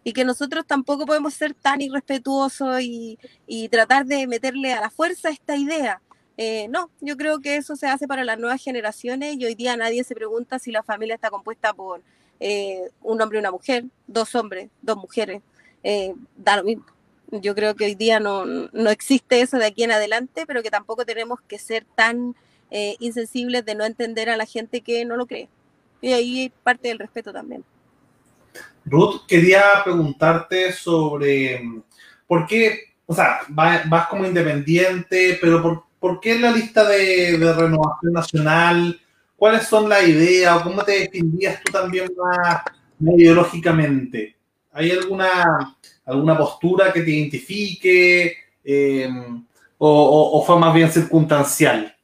y 0.07 0.13
que 0.13 0.23
nosotros 0.23 0.65
tampoco 0.65 1.05
podemos 1.05 1.33
ser 1.33 1.53
tan 1.53 1.81
irrespetuosos 1.81 2.79
y, 2.81 3.19
tratar 3.69 4.05
de 4.05 4.25
meterle 4.25 4.71
a 4.71 4.79
la 4.79 4.89
fuerza 4.89 5.29
esta 5.29 5.57
idea. 5.57 6.01
Eh, 6.37 6.69
no, 6.69 6.89
yo 7.01 7.17
creo 7.17 7.41
que 7.41 7.57
eso 7.57 7.75
se 7.75 7.87
hace 7.87 8.07
para 8.07 8.23
las 8.23 8.39
nuevas 8.39 8.63
generaciones 8.63 9.35
y 9.35 9.43
hoy 9.43 9.53
día 9.53 9.75
nadie 9.75 10.05
se 10.05 10.15
pregunta 10.15 10.59
si 10.59 10.71
la 10.71 10.81
familia 10.81 11.15
está 11.15 11.29
compuesta 11.29 11.73
por 11.73 12.01
eh, 12.39 12.89
un 13.01 13.21
hombre 13.21 13.37
y 13.37 13.41
una 13.41 13.51
mujer, 13.51 13.83
dos 14.07 14.33
hombres, 14.33 14.69
dos 14.81 14.95
mujeres. 14.95 15.41
Eh, 15.83 16.13
da 16.37 16.55
lo 16.55 16.63
mismo. 16.63 16.85
Yo 17.29 17.53
creo 17.53 17.75
que 17.75 17.83
hoy 17.83 17.95
día 17.95 18.21
no, 18.21 18.45
no, 18.45 18.89
existe 18.89 19.41
eso 19.41 19.57
de 19.57 19.65
aquí 19.65 19.83
en 19.83 19.91
adelante, 19.91 20.45
pero 20.45 20.63
que 20.63 20.71
tampoco 20.71 21.05
tenemos 21.05 21.41
que 21.49 21.59
ser 21.59 21.85
tan 21.95 22.33
insensibles 22.99 23.65
de 23.65 23.75
no 23.75 23.83
entender 23.83 24.29
a 24.29 24.37
la 24.37 24.45
gente 24.45 24.79
que 24.79 25.03
no 25.03 25.17
lo 25.17 25.25
cree. 25.25 25.49
Y 25.99 26.13
ahí 26.13 26.49
parte 26.63 26.87
del 26.87 26.99
respeto 26.99 27.33
también. 27.33 27.65
Ruth, 28.89 29.25
quería 29.27 29.61
preguntarte 29.83 30.71
sobre 30.71 31.61
por 32.25 32.47
qué, 32.47 32.95
o 33.05 33.13
sea, 33.13 33.41
vas, 33.49 34.07
como 34.07 34.25
independiente, 34.25 35.37
pero 35.41 35.61
por, 35.61 35.83
por 35.99 36.19
qué 36.19 36.39
la 36.39 36.51
lista 36.51 36.87
de, 36.87 37.37
renovación 37.37 38.13
nacional? 38.13 38.99
¿Cuáles 39.35 39.67
son 39.67 39.87
las 39.87 40.07
ideas 40.07 40.57
o 40.57 40.63
cómo 40.63 40.83
te 40.83 40.99
definirías 40.99 41.61
tú 41.63 41.71
también 41.71 42.09
más, 42.17 42.61
ideológicamente? 42.99 44.35
¿Hay 44.71 44.91
alguna, 44.91 45.77
alguna 46.05 46.37
postura 46.37 46.91
que 46.91 47.01
te 47.01 47.11
identifique 47.11 48.37
eh, 48.63 49.09
o 49.77 50.43
fue 50.45 50.59
más 50.59 50.73
bien 50.73 50.91
circunstancial? 50.91 51.96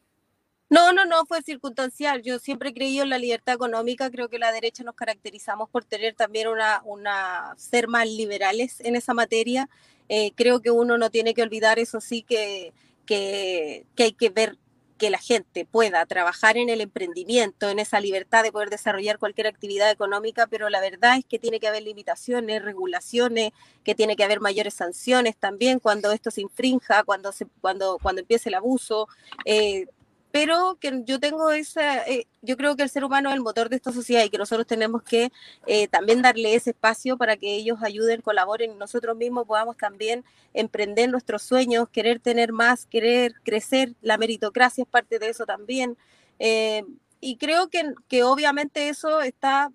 No, 0.74 0.92
no, 0.92 1.06
no, 1.06 1.24
fue 1.28 1.44
circunstancial. 1.44 2.24
Yo 2.24 2.40
siempre 2.40 2.70
he 2.70 2.74
creído 2.74 3.04
en 3.04 3.12
la 3.12 3.20
libertad 3.20 3.54
económica. 3.54 4.10
Creo 4.10 4.28
que 4.28 4.40
la 4.40 4.52
derecha 4.52 4.84
nos 4.84 4.96
caracterizamos 4.96 5.70
por 5.70 5.86
tener 5.86 6.16
también 6.16 6.48
una, 6.48 6.82
una 6.84 7.54
ser 7.58 7.88
más 7.88 8.10
liberales 8.10 8.80
en 8.80 8.96
esa 8.96 9.14
materia. 9.14 9.70
Eh, 10.10 10.32
creo 10.36 10.64
que 10.64 10.72
uno 10.72 10.98
no 10.98 11.12
tiene 11.12 11.36
que 11.36 11.44
olvidar, 11.44 11.78
eso 11.78 12.02
sí, 12.02 12.24
que, 12.24 12.74
que, 13.06 13.86
hay 14.00 14.14
que 14.14 14.30
ver 14.32 14.58
que 14.98 15.12
la 15.12 15.20
gente 15.20 15.64
pueda 15.64 16.04
trabajar 16.08 16.58
en 16.58 16.70
el 16.70 16.82
emprendimiento, 16.82 17.70
en 17.70 17.78
esa 17.78 18.00
libertad 18.00 18.42
de 18.42 18.52
poder 18.52 18.72
desarrollar 18.72 19.20
cualquier 19.20 19.46
actividad 19.46 19.92
económica, 19.92 20.48
pero 20.48 20.70
la 20.70 20.82
verdad 20.82 21.18
es 21.18 21.26
que 21.26 21.38
tiene 21.38 21.60
que 21.60 21.68
haber 21.68 21.84
limitaciones, 21.84 22.64
regulaciones, 22.64 23.52
que 23.84 23.94
tiene 23.94 24.16
que 24.16 24.24
haber 24.24 24.40
mayores 24.40 24.74
sanciones 24.74 25.36
también 25.38 25.78
cuando 25.78 26.12
esto 26.12 26.32
se 26.32 26.42
infrinja, 26.42 27.04
cuando, 27.04 27.32
se, 27.32 27.46
cuando, 27.62 28.00
cuando 28.02 28.22
empiece 28.22 28.50
el 28.50 28.56
abuso. 28.56 29.08
Eh, 29.46 29.86
pero 30.34 30.80
que 30.82 31.04
yo 31.06 31.20
tengo 31.20 31.52
esa, 31.52 32.08
eh, 32.08 32.26
yo 32.42 32.58
creo 32.58 32.76
que 32.76 32.82
el 32.82 32.90
ser 32.90 33.04
humano 33.04 33.30
es 33.30 33.36
el 33.36 33.42
motor 33.42 33.70
de 33.70 33.76
esta 33.76 33.92
sociedad 33.92 34.24
y 34.24 34.32
que 34.32 34.40
nosotros 34.40 34.66
tenemos 34.66 35.04
que 35.04 35.32
eh, 35.68 35.88
también 35.90 36.24
darle 36.24 36.56
ese 36.56 36.72
espacio 36.72 37.18
para 37.18 37.38
que 37.38 37.54
ellos 37.54 37.84
ayuden, 37.84 38.22
colaboren 38.22 38.72
y 38.72 38.76
nosotros 38.76 39.16
mismos 39.16 39.46
podamos 39.46 39.78
también 39.78 40.26
emprender 40.56 41.12
nuestros 41.12 41.44
sueños, 41.44 41.88
querer 41.88 42.20
tener 42.20 42.52
más, 42.52 42.88
querer 42.88 43.36
crecer, 43.44 43.94
la 44.02 44.18
meritocracia 44.18 44.82
es 44.82 44.88
parte 44.90 45.20
de 45.20 45.30
eso 45.30 45.46
también. 45.46 46.00
Eh, 46.40 46.84
y 47.20 47.38
creo 47.38 47.70
que, 47.70 47.94
que 48.08 48.24
obviamente 48.24 48.90
eso 48.90 49.22
está 49.22 49.70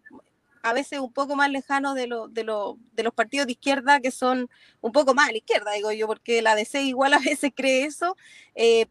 a 0.65 0.73
veces 0.73 0.99
un 0.99 1.13
poco 1.13 1.37
más 1.37 1.53
lejano 1.53 1.95
de, 1.95 2.09
lo, 2.09 2.27
de, 2.27 2.43
lo, 2.43 2.79
de 2.95 3.05
los 3.05 3.15
partidos 3.15 3.47
de 3.47 3.53
izquierda 3.53 4.01
que 4.01 4.11
son 4.11 4.51
un 4.81 4.91
poco 4.91 5.15
más 5.15 5.29
a 5.29 5.33
la 5.33 5.39
izquierda, 5.39 5.71
digo 5.75 5.93
yo, 5.93 6.09
porque 6.09 6.43
la 6.43 6.57
DC 6.57 6.83
igual 6.83 7.15
a 7.15 7.21
veces 7.21 7.53
cree 7.55 7.85
eso, 7.85 8.17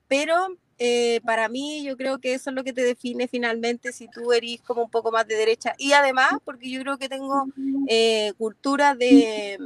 pero 0.08 0.58
eh, 0.80 1.22
para 1.26 1.50
mí 1.50 1.84
yo 1.84 1.98
creo 1.98 2.20
que 2.20 2.36
eso 2.36 2.52
es 2.52 2.56
lo 2.56 2.64
que 2.64 2.72
te 2.72 2.84
define 2.84 3.28
finalmente 3.28 3.92
si 3.92 4.08
tú 4.08 4.32
eres 4.32 4.62
como 4.62 4.84
un 4.84 4.92
poco 4.92 5.12
más 5.12 5.28
de 5.28 5.36
derecha. 5.36 5.74
Y 5.78 5.94
además, 5.94 6.34
porque 6.46 6.70
yo 6.70 6.82
creo 6.82 6.98
que 7.00 7.10
tengo 7.10 7.48
eh, 7.88 8.34
cultura 8.38 8.94
de, 8.94 9.58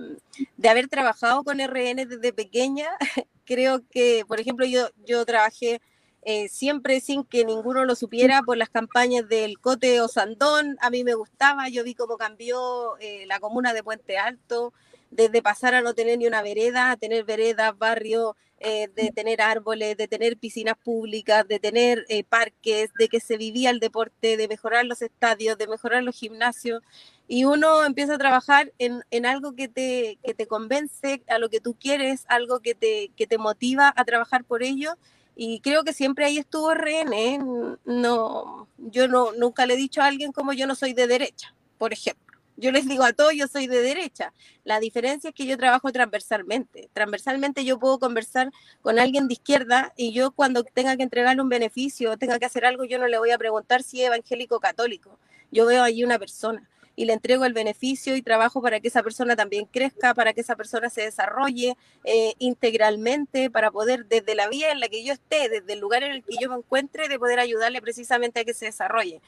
de, 0.55 0.69
haber 0.69 0.87
trabajado 0.87 1.43
con 1.43 1.59
RN 1.59 2.07
desde 2.07 2.31
pequeña, 2.31 2.87
creo 3.45 3.81
que, 3.89 4.23
por 4.25 4.39
ejemplo, 4.39 4.65
yo, 4.65 4.87
yo 5.05 5.25
trabajé 5.25 5.81
eh, 6.23 6.47
siempre 6.47 7.01
sin 7.01 7.25
que 7.25 7.43
ninguno 7.43 7.83
lo 7.83 7.95
supiera 7.95 8.41
por 8.43 8.55
las 8.55 8.69
campañas 8.69 9.27
del 9.27 9.59
Cote 9.59 9.99
o 9.99 10.07
Sandón, 10.07 10.77
a 10.79 10.89
mí 10.89 11.03
me 11.03 11.15
gustaba, 11.15 11.67
yo 11.67 11.83
vi 11.83 11.93
cómo 11.93 12.17
cambió 12.17 12.95
la 13.25 13.39
comuna 13.41 13.73
de 13.73 13.83
Puente 13.83 14.17
Alto, 14.17 14.71
desde 15.11 15.41
pasar 15.41 15.75
a 15.75 15.81
no 15.81 15.93
tener 15.93 16.17
ni 16.17 16.25
una 16.25 16.41
vereda, 16.41 16.91
a 16.91 16.97
tener 16.97 17.25
veredas, 17.25 17.77
barrios 17.77 18.33
eh, 18.59 18.89
de 18.95 19.11
tener 19.11 19.41
árboles, 19.41 19.97
de 19.97 20.07
tener 20.07 20.37
piscinas 20.37 20.77
públicas, 20.77 21.47
de 21.47 21.59
tener 21.59 22.05
eh, 22.09 22.23
parques, 22.23 22.91
de 22.97 23.09
que 23.09 23.19
se 23.19 23.35
vivía 23.37 23.71
el 23.71 23.79
deporte, 23.79 24.37
de 24.37 24.47
mejorar 24.47 24.85
los 24.85 25.01
estadios, 25.01 25.57
de 25.57 25.67
mejorar 25.67 26.03
los 26.03 26.15
gimnasios. 26.15 26.81
Y 27.27 27.45
uno 27.45 27.83
empieza 27.83 28.15
a 28.15 28.17
trabajar 28.17 28.71
en, 28.77 29.03
en 29.09 29.25
algo 29.25 29.53
que 29.55 29.67
te, 29.67 30.17
que 30.23 30.33
te 30.33 30.47
convence 30.47 31.23
a 31.27 31.39
lo 31.39 31.49
que 31.49 31.59
tú 31.59 31.75
quieres, 31.79 32.25
algo 32.27 32.59
que 32.59 32.75
te, 32.75 33.11
que 33.17 33.27
te 33.27 33.37
motiva 33.37 33.93
a 33.95 34.05
trabajar 34.05 34.43
por 34.43 34.63
ello. 34.63 34.95
Y 35.35 35.59
creo 35.61 35.83
que 35.83 35.93
siempre 35.93 36.25
ahí 36.25 36.37
estuvo 36.37 36.71
RN. 36.73 37.13
¿eh? 37.13 37.39
No, 37.85 38.67
yo 38.77 39.07
no, 39.07 39.31
nunca 39.33 39.65
le 39.65 39.73
he 39.73 39.77
dicho 39.77 40.01
a 40.01 40.05
alguien 40.05 40.31
como 40.31 40.53
yo 40.53 40.67
no 40.67 40.75
soy 40.75 40.93
de 40.93 41.07
derecha, 41.07 41.53
por 41.77 41.93
ejemplo. 41.93 42.30
Yo 42.57 42.71
les 42.71 42.87
digo 42.87 43.03
a 43.03 43.13
todos, 43.13 43.33
yo 43.33 43.47
soy 43.47 43.67
de 43.67 43.81
derecha. 43.81 44.33
La 44.63 44.79
diferencia 44.79 45.29
es 45.29 45.35
que 45.35 45.45
yo 45.45 45.57
trabajo 45.57 45.91
transversalmente. 45.91 46.89
Transversalmente 46.93 47.65
yo 47.65 47.79
puedo 47.79 47.99
conversar 47.99 48.51
con 48.81 48.99
alguien 48.99 49.27
de 49.27 49.33
izquierda 49.33 49.93
y 49.97 50.11
yo 50.13 50.31
cuando 50.31 50.63
tenga 50.63 50.95
que 50.97 51.03
entregarle 51.03 51.41
un 51.41 51.49
beneficio 51.49 52.11
o 52.11 52.17
tenga 52.17 52.39
que 52.39 52.45
hacer 52.45 52.65
algo, 52.65 52.83
yo 52.83 52.99
no 52.99 53.07
le 53.07 53.17
voy 53.17 53.31
a 53.31 53.37
preguntar 53.37 53.83
si 53.83 54.01
es 54.01 54.07
evangélico 54.07 54.57
o 54.57 54.59
católico. 54.59 55.17
Yo 55.51 55.65
veo 55.65 55.83
allí 55.83 56.03
una 56.03 56.19
persona 56.19 56.67
y 56.95 57.05
le 57.05 57.13
entrego 57.13 57.45
el 57.45 57.53
beneficio 57.53 58.15
y 58.15 58.21
trabajo 58.21 58.61
para 58.61 58.79
que 58.79 58.89
esa 58.89 59.01
persona 59.01 59.35
también 59.35 59.65
crezca, 59.65 60.13
para 60.13 60.33
que 60.33 60.41
esa 60.41 60.55
persona 60.55 60.89
se 60.89 61.01
desarrolle 61.01 61.77
eh, 62.03 62.33
integralmente, 62.37 63.49
para 63.49 63.71
poder 63.71 64.05
desde 64.05 64.35
la 64.35 64.49
vía 64.49 64.71
en 64.71 64.79
la 64.79 64.89
que 64.89 65.03
yo 65.03 65.13
esté, 65.13 65.49
desde 65.49 65.73
el 65.73 65.79
lugar 65.79 66.03
en 66.03 66.11
el 66.11 66.23
que 66.23 66.35
yo 66.39 66.49
me 66.49 66.57
encuentre, 66.57 67.07
de 67.07 67.17
poder 67.17 67.39
ayudarle 67.39 67.81
precisamente 67.81 68.41
a 68.41 68.45
que 68.45 68.53
se 68.53 68.65
desarrolle 68.65 69.21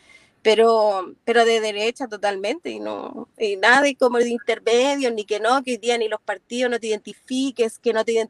pero, 0.43 1.15
pero 1.25 1.45
de 1.45 1.61
derecha 1.61 2.07
totalmente, 2.07 2.69
y 2.69 2.79
no, 2.79 3.29
y 3.37 3.55
nada 3.55 3.81
de 3.81 3.95
como 3.95 4.19
de 4.19 4.29
intermedio, 4.29 5.09
ni 5.11 5.25
que 5.25 5.39
no, 5.39 5.63
que 5.63 5.71
hoy 5.71 5.77
día 5.77 5.97
ni 5.97 6.09
los 6.09 6.21
partidos 6.21 6.69
no 6.69 6.79
te 6.79 6.87
identifiques, 6.87 7.79
que 7.79 7.93
no 7.93 8.05
te 8.05 8.29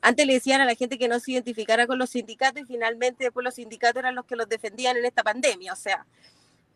antes 0.00 0.26
le 0.26 0.34
decían 0.34 0.60
a 0.60 0.64
la 0.64 0.74
gente 0.74 0.98
que 0.98 1.08
no 1.08 1.20
se 1.20 1.32
identificara 1.32 1.86
con 1.86 1.98
los 1.98 2.10
sindicatos 2.10 2.62
y 2.62 2.66
finalmente 2.66 3.24
después 3.24 3.44
los 3.44 3.54
sindicatos 3.54 4.00
eran 4.00 4.14
los 4.14 4.24
que 4.24 4.36
los 4.36 4.48
defendían 4.48 4.96
en 4.96 5.04
esta 5.04 5.22
pandemia, 5.22 5.72
o 5.72 5.76
sea, 5.76 6.06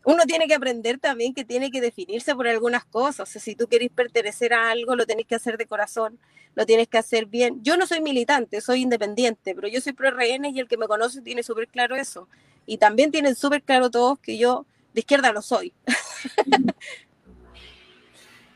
uno 0.04 0.24
tiene 0.24 0.46
que 0.46 0.54
aprender 0.54 0.98
también 0.98 1.34
que 1.34 1.44
tiene 1.44 1.70
que 1.70 1.80
definirse 1.80 2.34
por 2.34 2.48
algunas 2.48 2.84
cosas. 2.84 3.28
O 3.28 3.32
sea, 3.32 3.40
si 3.40 3.54
tú 3.54 3.66
querés 3.66 3.90
pertenecer 3.90 4.54
a 4.54 4.70
algo, 4.70 4.96
lo 4.96 5.06
tenés 5.06 5.26
que 5.26 5.34
hacer 5.34 5.58
de 5.58 5.66
corazón, 5.66 6.18
lo 6.54 6.64
tienes 6.64 6.88
que 6.88 6.98
hacer 6.98 7.26
bien. 7.26 7.62
Yo 7.62 7.76
no 7.76 7.86
soy 7.86 8.00
militante, 8.00 8.60
soy 8.60 8.80
independiente, 8.82 9.54
pero 9.54 9.68
yo 9.68 9.80
soy 9.80 9.92
pro 9.92 10.10
RN 10.10 10.46
y 10.46 10.58
el 10.58 10.68
que 10.68 10.78
me 10.78 10.86
conoce 10.86 11.20
tiene 11.20 11.42
súper 11.42 11.68
claro 11.68 11.96
eso. 11.96 12.28
Y 12.66 12.78
también 12.78 13.10
tienen 13.10 13.34
súper 13.34 13.62
claro 13.62 13.90
todos 13.90 14.18
que 14.18 14.38
yo 14.38 14.66
de 14.92 15.00
izquierda 15.00 15.32
no 15.32 15.42
soy. 15.42 15.72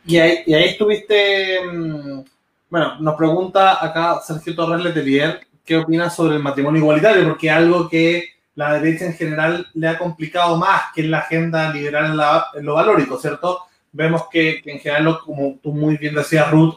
y, 0.07 0.19
ahí, 0.19 0.39
y 0.47 0.55
ahí 0.55 0.65
estuviste, 0.65 1.61
mm, 1.73 2.25
bueno, 2.69 3.01
nos 3.01 3.15
pregunta 3.17 3.85
acá 3.85 4.21
Sergio 4.21 4.55
Torres 4.55 4.85
Letelier, 4.85 5.47
¿qué 5.65 5.77
opinas 5.77 6.15
sobre 6.15 6.37
el 6.37 6.43
matrimonio 6.43 6.81
igualitario? 6.81 7.25
Porque 7.29 7.51
algo 7.51 7.89
que 7.89 8.35
la 8.55 8.79
derecha 8.79 9.07
en 9.07 9.15
general 9.15 9.67
le 9.75 9.89
ha 9.89 9.99
complicado 9.99 10.57
más 10.57 10.83
que 10.95 11.03
en 11.03 11.11
la 11.11 11.19
agenda 11.21 11.73
liberal 11.73 12.19
en, 12.55 12.65
lo 12.65 12.75
valórico, 12.75 13.19
¿cierto? 13.19 13.61
Vemos 13.93 14.25
que, 14.31 14.63
en 14.65 14.79
general, 14.79 15.19
como 15.25 15.59
tú 15.63 15.73
muy 15.73 15.97
bien 15.97 16.15
decías, 16.15 16.51
Ruth, 16.51 16.77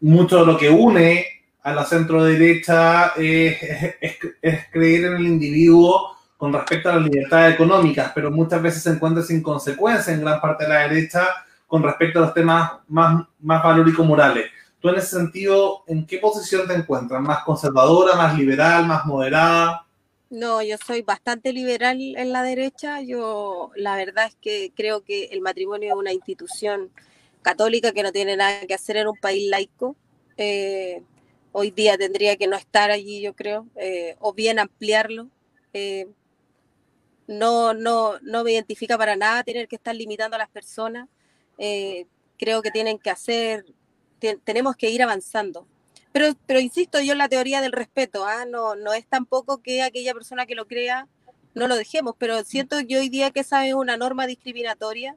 mucho 0.00 0.40
de 0.40 0.46
lo 0.46 0.56
que 0.56 0.70
une 0.70 1.26
a 1.62 1.72
la 1.72 1.84
centro 1.84 2.24
derecha 2.24 3.12
es, 3.16 3.56
es, 4.42 4.66
creer 4.70 5.06
en 5.06 5.16
el 5.16 5.26
individuo 5.26 6.16
con 6.38 6.52
respecto 6.52 6.88
a 6.88 6.94
las 6.94 7.04
libertades 7.04 7.54
económicas, 7.54 8.12
pero 8.14 8.30
muchas 8.30 8.62
veces 8.62 8.82
se 8.82 8.90
encuentra 8.90 9.22
sin 9.24 9.42
consecuencia 9.42 10.14
en 10.14 10.20
gran 10.20 10.40
parte 10.40 10.64
de 10.64 10.70
la 10.70 10.88
derecha 10.88 11.26
con 11.66 11.82
respecto 11.82 12.20
a 12.20 12.22
los 12.22 12.32
temas 12.32 12.72
más, 12.86 13.26
más 13.40 13.62
valóricos 13.62 14.06
morales. 14.06 14.46
Tú 14.80 14.88
en 14.88 14.94
ese 14.94 15.16
sentido, 15.16 15.82
¿en 15.88 16.06
qué 16.06 16.18
posición 16.18 16.68
te 16.68 16.74
encuentras? 16.74 17.20
¿Más 17.20 17.42
conservadora, 17.42 18.14
más 18.14 18.38
liberal, 18.38 18.86
más 18.86 19.04
moderada? 19.04 19.84
No, 20.30 20.62
yo 20.62 20.76
soy 20.86 21.02
bastante 21.02 21.52
liberal 21.52 21.98
en 22.16 22.32
la 22.32 22.44
derecha. 22.44 23.02
Yo 23.02 23.72
la 23.74 23.96
verdad 23.96 24.26
es 24.26 24.36
que 24.40 24.72
creo 24.76 25.02
que 25.02 25.24
el 25.32 25.40
matrimonio 25.40 25.88
es 25.88 25.98
una 25.98 26.12
institución 26.12 26.90
católica 27.42 27.90
que 27.90 28.04
no 28.04 28.12
tiene 28.12 28.36
nada 28.36 28.64
que 28.66 28.74
hacer 28.74 28.96
en 28.98 29.08
un 29.08 29.16
país 29.16 29.50
laico. 29.50 29.96
Eh, 30.36 31.02
hoy 31.50 31.72
día 31.72 31.98
tendría 31.98 32.36
que 32.36 32.46
no 32.46 32.56
estar 32.56 32.92
allí, 32.92 33.20
yo 33.20 33.34
creo, 33.34 33.66
eh, 33.74 34.14
o 34.20 34.32
bien 34.32 34.60
ampliarlo. 34.60 35.28
Eh, 35.72 36.06
no, 37.28 37.74
no, 37.74 38.18
no 38.22 38.42
me 38.42 38.52
identifica 38.52 38.98
para 38.98 39.14
nada 39.14 39.44
tener 39.44 39.68
que 39.68 39.76
estar 39.76 39.94
limitando 39.94 40.34
a 40.34 40.38
las 40.38 40.48
personas. 40.48 41.08
creo 42.38 42.62
que 42.62 42.70
tienen 42.70 42.98
que 42.98 43.10
hacer, 43.10 43.64
tenemos 44.44 44.76
que 44.76 44.90
ir 44.90 45.02
avanzando. 45.02 45.66
Pero, 46.12 46.34
pero 46.46 46.58
insisto 46.58 47.00
yo 47.00 47.12
en 47.12 47.18
la 47.18 47.28
teoría 47.28 47.60
del 47.60 47.72
respeto, 47.72 48.24
¿ah? 48.24 48.44
no, 48.46 48.74
no 48.74 48.92
es 48.92 49.06
tampoco 49.06 49.62
que 49.62 49.82
aquella 49.82 50.14
persona 50.14 50.46
que 50.46 50.54
lo 50.54 50.66
crea 50.66 51.06
no 51.54 51.68
lo 51.68 51.76
dejemos, 51.76 52.14
pero 52.18 52.42
siento 52.44 52.76
que 52.86 52.98
hoy 52.98 53.08
día 53.08 53.30
que 53.30 53.40
esa 53.40 53.66
es 53.66 53.74
una 53.74 53.96
norma 53.96 54.26
discriminatoria 54.26 55.16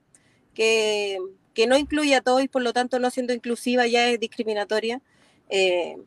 que, 0.54 1.18
que, 1.54 1.68
no 1.68 1.78
incluye 1.78 2.16
a 2.16 2.22
todos 2.22 2.44
y 2.44 2.48
por 2.48 2.62
lo 2.62 2.74
tanto 2.74 3.00
no 3.00 3.10
siendo 3.10 3.34
inclusiva 3.34 3.88
ya 3.88 4.10
es 4.10 4.20
discriminatoria. 4.20 5.02
Eh, 5.50 5.98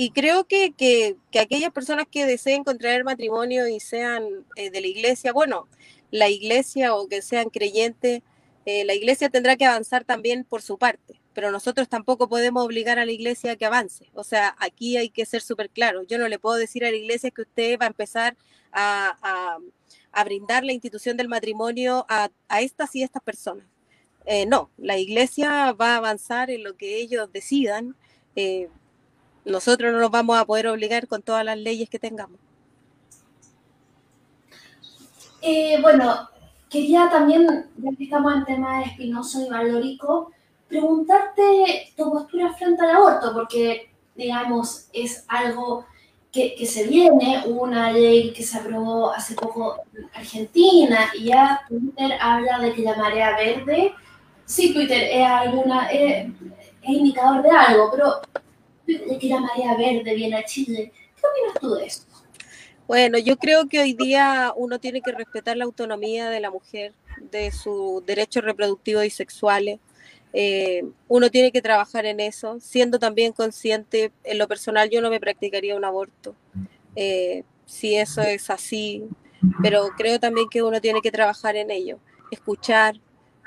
y 0.00 0.10
creo 0.10 0.46
que, 0.46 0.72
que, 0.74 1.16
que, 1.32 1.40
aquellas 1.40 1.72
personas 1.72 2.06
que 2.08 2.24
deseen 2.24 2.62
contraer 2.62 3.02
matrimonio 3.02 3.66
y 3.66 3.80
sean 3.80 4.22
eh, 4.54 4.70
de 4.70 4.80
la 4.80 4.86
iglesia, 4.86 5.32
bueno, 5.32 5.66
la 6.12 6.28
iglesia 6.28 6.94
o 6.94 7.08
que 7.08 7.20
sean 7.20 7.50
creyentes, 7.50 8.22
eh, 8.64 8.84
la 8.84 8.94
iglesia 8.94 9.28
tendrá 9.28 9.56
que 9.56 9.66
avanzar 9.66 10.04
también 10.04 10.44
por 10.44 10.62
su 10.62 10.78
parte 10.78 11.20
pero 11.34 11.52
nosotros 11.52 11.88
tampoco 11.88 12.28
podemos 12.28 12.64
obligar 12.64 12.98
a 12.98 13.04
la 13.04 13.12
iglesia 13.12 13.52
a 13.52 13.56
que 13.56 13.64
avance. 13.64 14.10
O 14.14 14.24
sea, 14.24 14.56
aquí 14.58 14.96
hay 14.96 15.08
que 15.08 15.24
ser 15.24 15.40
súper 15.40 15.70
claro. 15.70 16.02
Yo 16.02 16.18
no 16.18 16.26
le 16.26 16.40
puedo 16.40 16.56
decir 16.56 16.84
a 16.84 16.90
la 16.90 16.96
iglesia 16.96 17.30
que 17.30 17.42
usted 17.42 17.78
va 17.78 17.84
a 17.84 17.88
empezar 17.88 18.36
a, 18.72 19.58
brindar 20.24 20.64
la 20.64 20.72
institución 20.72 21.16
del 21.16 21.28
matrimonio 21.28 22.04
a, 22.08 22.28
estas 22.58 22.92
y 22.96 23.04
estas 23.04 23.22
personas. 23.22 23.64
Eh, 24.26 24.46
no, 24.46 24.72
la 24.78 24.98
iglesia 24.98 25.70
va 25.74 25.94
a 25.94 25.98
avanzar 25.98 26.50
en 26.50 26.64
lo 26.64 26.76
que 26.76 26.96
ellos 26.96 27.30
decidan. 27.32 27.94
Nosotros 29.48 29.92
no 29.92 29.98
nos 29.98 30.10
vamos 30.10 30.38
a 30.38 30.44
poder 30.44 30.68
obligar 30.68 31.08
con 31.08 31.22
todas 31.22 31.44
las 31.44 31.58
leyes 31.58 31.88
que 31.88 31.98
tengamos. 31.98 32.38
Eh, 35.40 35.78
bueno, 35.80 36.28
quería 36.68 37.08
también, 37.10 37.66
ya 37.76 37.90
que 37.96 38.04
estamos 38.04 38.34
en 38.34 38.44
tema 38.44 38.82
espinoso 38.82 39.44
y 39.44 39.48
valórico, 39.48 40.32
preguntarte 40.68 41.92
tu 41.96 42.10
postura 42.10 42.52
frente 42.54 42.82
al 42.84 42.96
aborto, 42.96 43.32
porque, 43.32 43.90
digamos, 44.14 44.88
es 44.92 45.24
algo 45.28 45.86
que, 46.30 46.66
se 46.66 46.86
viene, 46.86 47.42
una 47.46 47.90
ley 47.90 48.32
que 48.32 48.42
se 48.42 48.58
aprobó 48.58 49.12
hace 49.12 49.34
poco 49.34 49.80
en 49.94 50.08
Argentina, 50.14 51.10
y 51.14 51.24
ya 51.24 51.62
Twitter 51.68 52.12
habla 52.20 52.58
de 52.58 52.74
que 52.74 52.82
la 52.82 52.96
marea 52.96 53.36
verde, 53.36 53.94
sí, 54.44 54.72
Twitter 54.72 55.08
es, 55.10 55.26
alguna, 55.26 55.90
es, 55.90 56.28
indicador 56.82 57.42
de 57.42 57.50
algo, 57.50 57.90
pero 57.90 58.20
que 58.96 59.40
marea 59.40 59.76
verde 59.76 60.14
viene 60.14 60.36
a 60.36 60.44
Chile. 60.44 60.92
¿Qué 61.16 61.22
opinas 61.26 61.60
tú 61.60 61.74
de 61.74 61.86
eso? 61.86 62.02
Bueno, 62.86 63.18
yo 63.18 63.36
creo 63.36 63.68
que 63.68 63.80
hoy 63.80 63.92
día 63.92 64.52
uno 64.56 64.78
tiene 64.78 65.02
que 65.02 65.12
respetar 65.12 65.58
la 65.58 65.64
autonomía 65.64 66.30
de 66.30 66.40
la 66.40 66.50
mujer, 66.50 66.94
de 67.30 67.50
sus 67.50 68.04
derechos 68.06 68.42
reproductivos 68.42 69.04
y 69.04 69.10
sexuales. 69.10 69.78
Eh, 70.32 70.84
uno 71.06 71.30
tiene 71.30 71.52
que 71.52 71.60
trabajar 71.60 72.06
en 72.06 72.20
eso, 72.20 72.58
siendo 72.60 72.98
también 72.98 73.32
consciente, 73.32 74.12
en 74.24 74.38
lo 74.38 74.48
personal 74.48 74.88
yo 74.88 75.02
no 75.02 75.10
me 75.10 75.20
practicaría 75.20 75.76
un 75.76 75.84
aborto, 75.84 76.34
eh, 76.96 77.44
si 77.66 77.96
eso 77.96 78.22
es 78.22 78.48
así, 78.50 79.04
pero 79.62 79.88
creo 79.96 80.18
también 80.18 80.48
que 80.50 80.62
uno 80.62 80.80
tiene 80.80 81.00
que 81.00 81.10
trabajar 81.10 81.56
en 81.56 81.70
ello, 81.70 81.98
escuchar. 82.30 83.00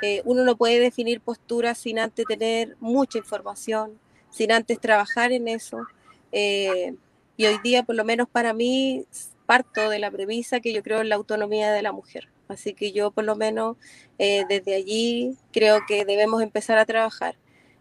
Eh, 0.04 0.22
uno 0.26 0.44
no 0.44 0.56
puede 0.56 0.80
definir 0.80 1.22
posturas 1.22 1.78
sin 1.78 2.00
antes 2.00 2.26
tener 2.26 2.76
mucha 2.80 3.20
información, 3.20 4.00
sin 4.32 4.52
antes 4.52 4.80
trabajar 4.80 5.32
en 5.32 5.48
eso. 5.48 5.86
y 6.32 7.46
hoy 7.46 7.58
día, 7.64 7.84
por 7.84 7.96
lo 7.96 8.06
menos 8.06 8.28
para 8.30 8.54
mí, 8.54 9.06
parto 9.46 9.90
de 9.90 10.00
la 10.00 10.10
premisa 10.10 10.62
que 10.62 10.74
yo 10.74 10.82
creo 10.82 11.02
en 11.02 11.10
la 11.10 11.16
autonomía 11.16 11.72
de 11.74 11.82
la 11.82 11.92
mujer. 11.92 12.30
Así 12.48 12.74
que 12.74 12.92
yo 12.92 13.12
por 13.12 13.24
lo 13.24 13.36
menos 13.36 13.78
eh, 14.18 14.46
desde 14.48 14.76
allí 14.76 15.38
creo 15.52 15.82
que 15.88 16.06
debemos 16.06 16.42
empezar 16.42 16.78
a 16.78 16.86
trabajar. 16.86 17.36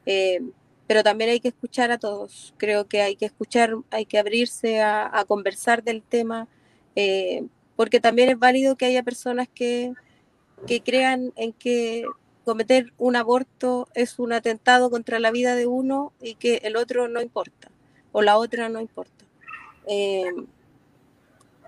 Eh, 0.07 0.41
pero 0.87 1.05
también 1.05 1.31
hay 1.31 1.39
que 1.39 1.49
escuchar 1.49 1.93
a 1.93 1.99
todos. 1.99 2.55
Creo 2.57 2.89
que 2.89 3.03
hay 3.03 3.15
que 3.15 3.27
escuchar, 3.27 3.77
hay 3.91 4.05
que 4.07 4.19
abrirse 4.19 4.81
a, 4.83 5.25
conversar 5.29 5.85
del 5.85 6.03
tema, 6.03 6.49
eh, 6.97 7.47
porque 7.77 8.01
también 8.01 8.31
es 8.31 8.39
válido 8.39 8.75
que 8.75 8.87
haya 8.87 9.05
personas 9.05 9.49
que, 9.55 9.93
que 10.67 10.81
crean 10.81 11.33
en 11.37 11.53
que 11.53 12.05
cometer 12.51 12.93
un 12.99 13.15
aborto 13.15 13.87
es 13.95 14.19
un 14.19 14.33
atentado 14.33 14.91
contra 14.91 15.21
la 15.21 15.31
vida 15.31 15.55
de 15.55 15.69
uno 15.69 16.13
y 16.21 16.35
que 16.35 16.57
el 16.65 16.75
otro 16.75 17.07
no 17.07 17.23
importa, 17.23 17.71
o 18.11 18.23
la 18.23 18.37
otra 18.39 18.69
no 18.69 18.81
importa. 18.81 19.25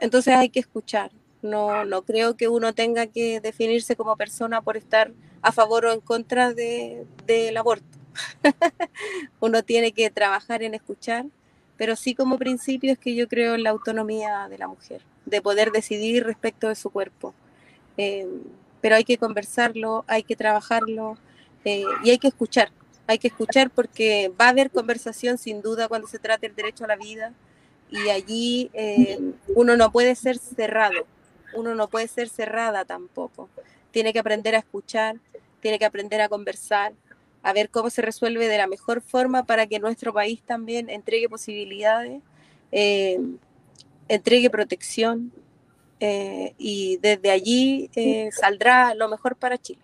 Entonces 0.01 0.35
hay 0.35 0.49
que 0.49 0.59
escuchar. 0.59 1.12
No, 1.41 1.85
no 1.85 2.03
creo 2.03 2.37
que 2.37 2.49
uno 2.49 2.73
tenga 2.73 3.07
que 3.07 3.41
definirse 3.41 3.95
como 3.95 4.17
persona 4.17 4.61
por 4.61 4.77
estar 4.77 5.12
a 5.41 5.53
favor 5.53 5.87
o 5.87 5.93
en 5.93 6.01
contra 6.01 6.53
del 6.53 7.57
aborto. 7.57 7.97
uno 9.41 9.62
tiene 9.62 9.93
que 9.93 10.11
trabajar 10.11 10.65
en 10.65 10.75
escuchar, 10.75 11.27
pero 11.77 11.95
sí 11.95 12.17
como 12.17 12.39
principio 12.39 12.91
es 12.91 12.99
que 12.99 13.15
yo 13.15 13.29
creo 13.29 13.55
en 13.55 13.62
la 13.62 13.71
autonomía 13.71 14.49
de 14.51 14.59
la 14.59 14.67
mujer, 14.67 15.03
de 15.27 15.41
poder 15.41 15.71
decidir 15.71 16.25
respecto 16.25 16.67
de 16.67 16.75
su 16.75 16.91
cuerpo. 16.91 17.35
Eh, 17.97 18.27
pero 18.83 18.97
hay 18.97 19.05
que 19.05 19.17
conversarlo, 19.17 20.05
hay 20.07 20.25
que 20.25 20.37
trabajarlo 20.37 21.17
eh, 21.65 21.85
y 22.05 22.11
hay 22.11 22.19
que 22.19 22.29
escuchar. 22.29 22.71
Hay 23.07 23.19
que 23.19 23.29
escuchar 23.29 23.71
porque 23.71 24.31
va 24.39 24.47
a 24.47 24.51
haber 24.51 24.71
conversación 24.71 25.39
sin 25.39 25.62
duda 25.62 25.89
cuando 25.89 26.09
se 26.09 26.19
trate 26.19 26.47
el 26.47 26.55
derecho 26.55 26.85
a 26.85 26.88
la 26.88 26.97
vida, 26.97 27.33
y 27.90 28.09
allí 28.09 28.71
eh, 28.73 29.18
uno 29.55 29.77
no 29.77 29.92
puede 29.92 30.14
ser 30.14 30.38
cerrado, 30.38 31.07
uno 31.55 31.75
no 31.75 31.88
puede 31.88 32.09
ser 32.09 32.29
cerrada 32.29 32.85
tampoco. 32.85 33.49
Tiene 33.90 34.12
que 34.12 34.18
aprender 34.18 34.55
a 34.55 34.59
escuchar, 34.59 35.16
tiene 35.61 35.79
que 35.79 35.85
aprender 35.85 36.21
a 36.23 36.29
conversar, 36.29 36.95
a 37.42 37.53
ver 37.53 37.68
cómo 37.68 37.90
se 37.90 38.03
resuelve 38.03 38.49
de 38.49 38.57
la 38.57 38.66
mejor 38.66 39.03
forma 39.03 39.45
para 39.45 39.66
que 39.66 39.79
nuestro 39.79 40.12
país 40.12 40.42
también 40.42 40.88
entregue 40.88 41.29
posibilidades, 41.29 42.23
eh, 42.73 43.21
entregue 44.09 44.49
protección 44.49 45.33
eh, 46.05 46.55
y 46.59 46.99
desde 46.99 47.31
allí 47.31 47.91
saldrá 48.33 48.95
lo 48.95 49.09
mejor 49.09 49.37
para 49.37 49.57
Chile. 49.59 49.81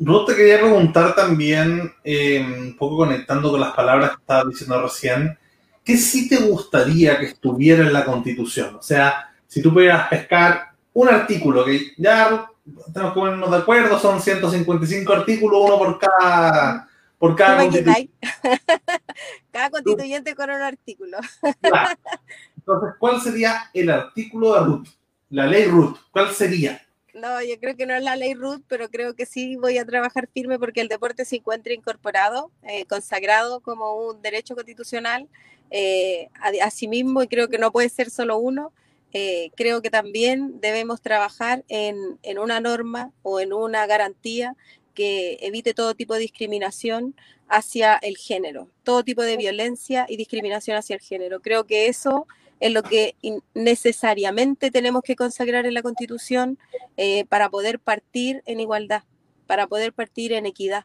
Ruth, 0.00 0.26
te 0.26 0.34
quería 0.34 0.58
preguntar 0.58 1.14
también, 1.14 1.92
un 2.04 2.76
poco 2.76 2.96
conectando 2.96 3.50
con 3.50 3.60
las 3.60 3.74
palabras 3.74 4.10
que 4.10 4.20
estaba 4.20 4.44
diciendo 4.48 4.82
recién, 4.82 5.38
¿qué 5.84 5.96
sí 5.96 6.28
te 6.28 6.38
gustaría 6.38 7.18
que 7.18 7.26
estuviera 7.26 7.82
en 7.82 7.92
la 7.92 8.04
Constitución? 8.04 8.76
O 8.76 8.82
sea, 8.82 9.30
si 9.46 9.60
tú 9.62 9.72
pudieras 9.72 10.08
pescar 10.08 10.70
un 10.92 11.08
artículo, 11.08 11.64
que 11.64 11.92
ya 11.96 12.50
tenemos 12.92 13.14
que 13.14 13.20
ponernos 13.20 13.50
de 13.50 13.56
acuerdo, 13.56 13.98
son 13.98 14.20
155 14.20 15.12
artículos, 15.12 15.60
uno 15.64 15.78
por 15.78 15.98
cada, 15.98 16.88
por 17.18 17.36
cada 17.36 17.62
constituyente. 17.62 18.12
cada 19.52 19.70
constituyente 19.70 20.34
con 20.34 20.50
un 20.50 20.62
artículo. 20.62 21.18
Entonces, 22.70 22.96
¿cuál 23.00 23.20
sería 23.20 23.68
el 23.74 23.90
artículo 23.90 24.54
de 24.54 24.60
Ruth? 24.60 24.88
La 25.30 25.46
ley 25.46 25.64
Ruth, 25.64 25.96
¿cuál 26.12 26.32
sería? 26.32 26.80
No, 27.14 27.42
yo 27.42 27.58
creo 27.58 27.76
que 27.76 27.84
no 27.84 27.94
es 27.94 28.02
la 28.04 28.14
ley 28.14 28.34
Ruth, 28.34 28.62
pero 28.68 28.88
creo 28.88 29.14
que 29.16 29.26
sí 29.26 29.56
voy 29.56 29.76
a 29.78 29.84
trabajar 29.84 30.28
firme 30.32 30.56
porque 30.56 30.80
el 30.80 30.86
deporte 30.86 31.24
se 31.24 31.36
encuentra 31.36 31.72
incorporado, 31.72 32.52
eh, 32.62 32.84
consagrado 32.84 33.60
como 33.60 34.08
un 34.08 34.22
derecho 34.22 34.54
constitucional 34.54 35.28
eh, 35.72 36.28
a, 36.40 36.70
sí 36.70 36.86
mismo 36.86 37.24
y 37.24 37.26
creo 37.26 37.48
que 37.48 37.58
no 37.58 37.72
puede 37.72 37.88
ser 37.88 38.08
solo 38.08 38.38
uno. 38.38 38.72
Eh, 39.12 39.50
creo 39.56 39.82
que 39.82 39.90
también 39.90 40.60
debemos 40.60 41.00
trabajar 41.00 41.64
en, 41.68 41.96
en, 42.22 42.38
una 42.38 42.60
norma 42.60 43.10
o 43.22 43.40
en 43.40 43.52
una 43.52 43.84
garantía 43.86 44.54
que 44.94 45.38
evite 45.40 45.74
todo 45.74 45.96
tipo 45.96 46.14
de 46.14 46.20
discriminación 46.20 47.16
hacia 47.48 47.96
el 47.96 48.16
género, 48.16 48.68
todo 48.84 49.02
tipo 49.02 49.22
de 49.22 49.36
violencia 49.36 50.06
y 50.08 50.16
discriminación 50.16 50.76
hacia 50.76 50.94
el 50.94 51.00
género. 51.00 51.40
Creo 51.40 51.66
que 51.66 51.88
eso 51.88 52.28
es 52.60 52.72
lo 52.72 52.82
que 52.82 53.16
necesariamente 53.54 54.70
tenemos 54.70 55.02
que 55.02 55.16
consagrar 55.16 55.66
en 55.66 55.74
la 55.74 55.82
Constitución 55.82 56.58
eh, 56.96 57.24
para 57.26 57.48
poder 57.50 57.80
partir 57.80 58.42
en 58.46 58.60
igualdad, 58.60 59.02
para 59.46 59.66
poder 59.66 59.92
partir 59.92 60.32
en 60.32 60.46
equidad. 60.46 60.84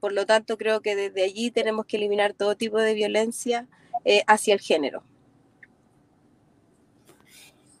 por 0.00 0.12
lo 0.12 0.24
tanto, 0.26 0.56
creo 0.56 0.80
que 0.80 0.94
desde 0.94 1.24
allí 1.24 1.50
tenemos 1.50 1.86
que 1.86 1.96
eliminar 1.96 2.32
todo 2.32 2.56
tipo 2.56 2.78
de 2.78 2.94
violencia 2.94 3.66
eh, 4.08 4.22
hacia 4.28 4.54
el 4.54 4.60
género. 4.60 5.02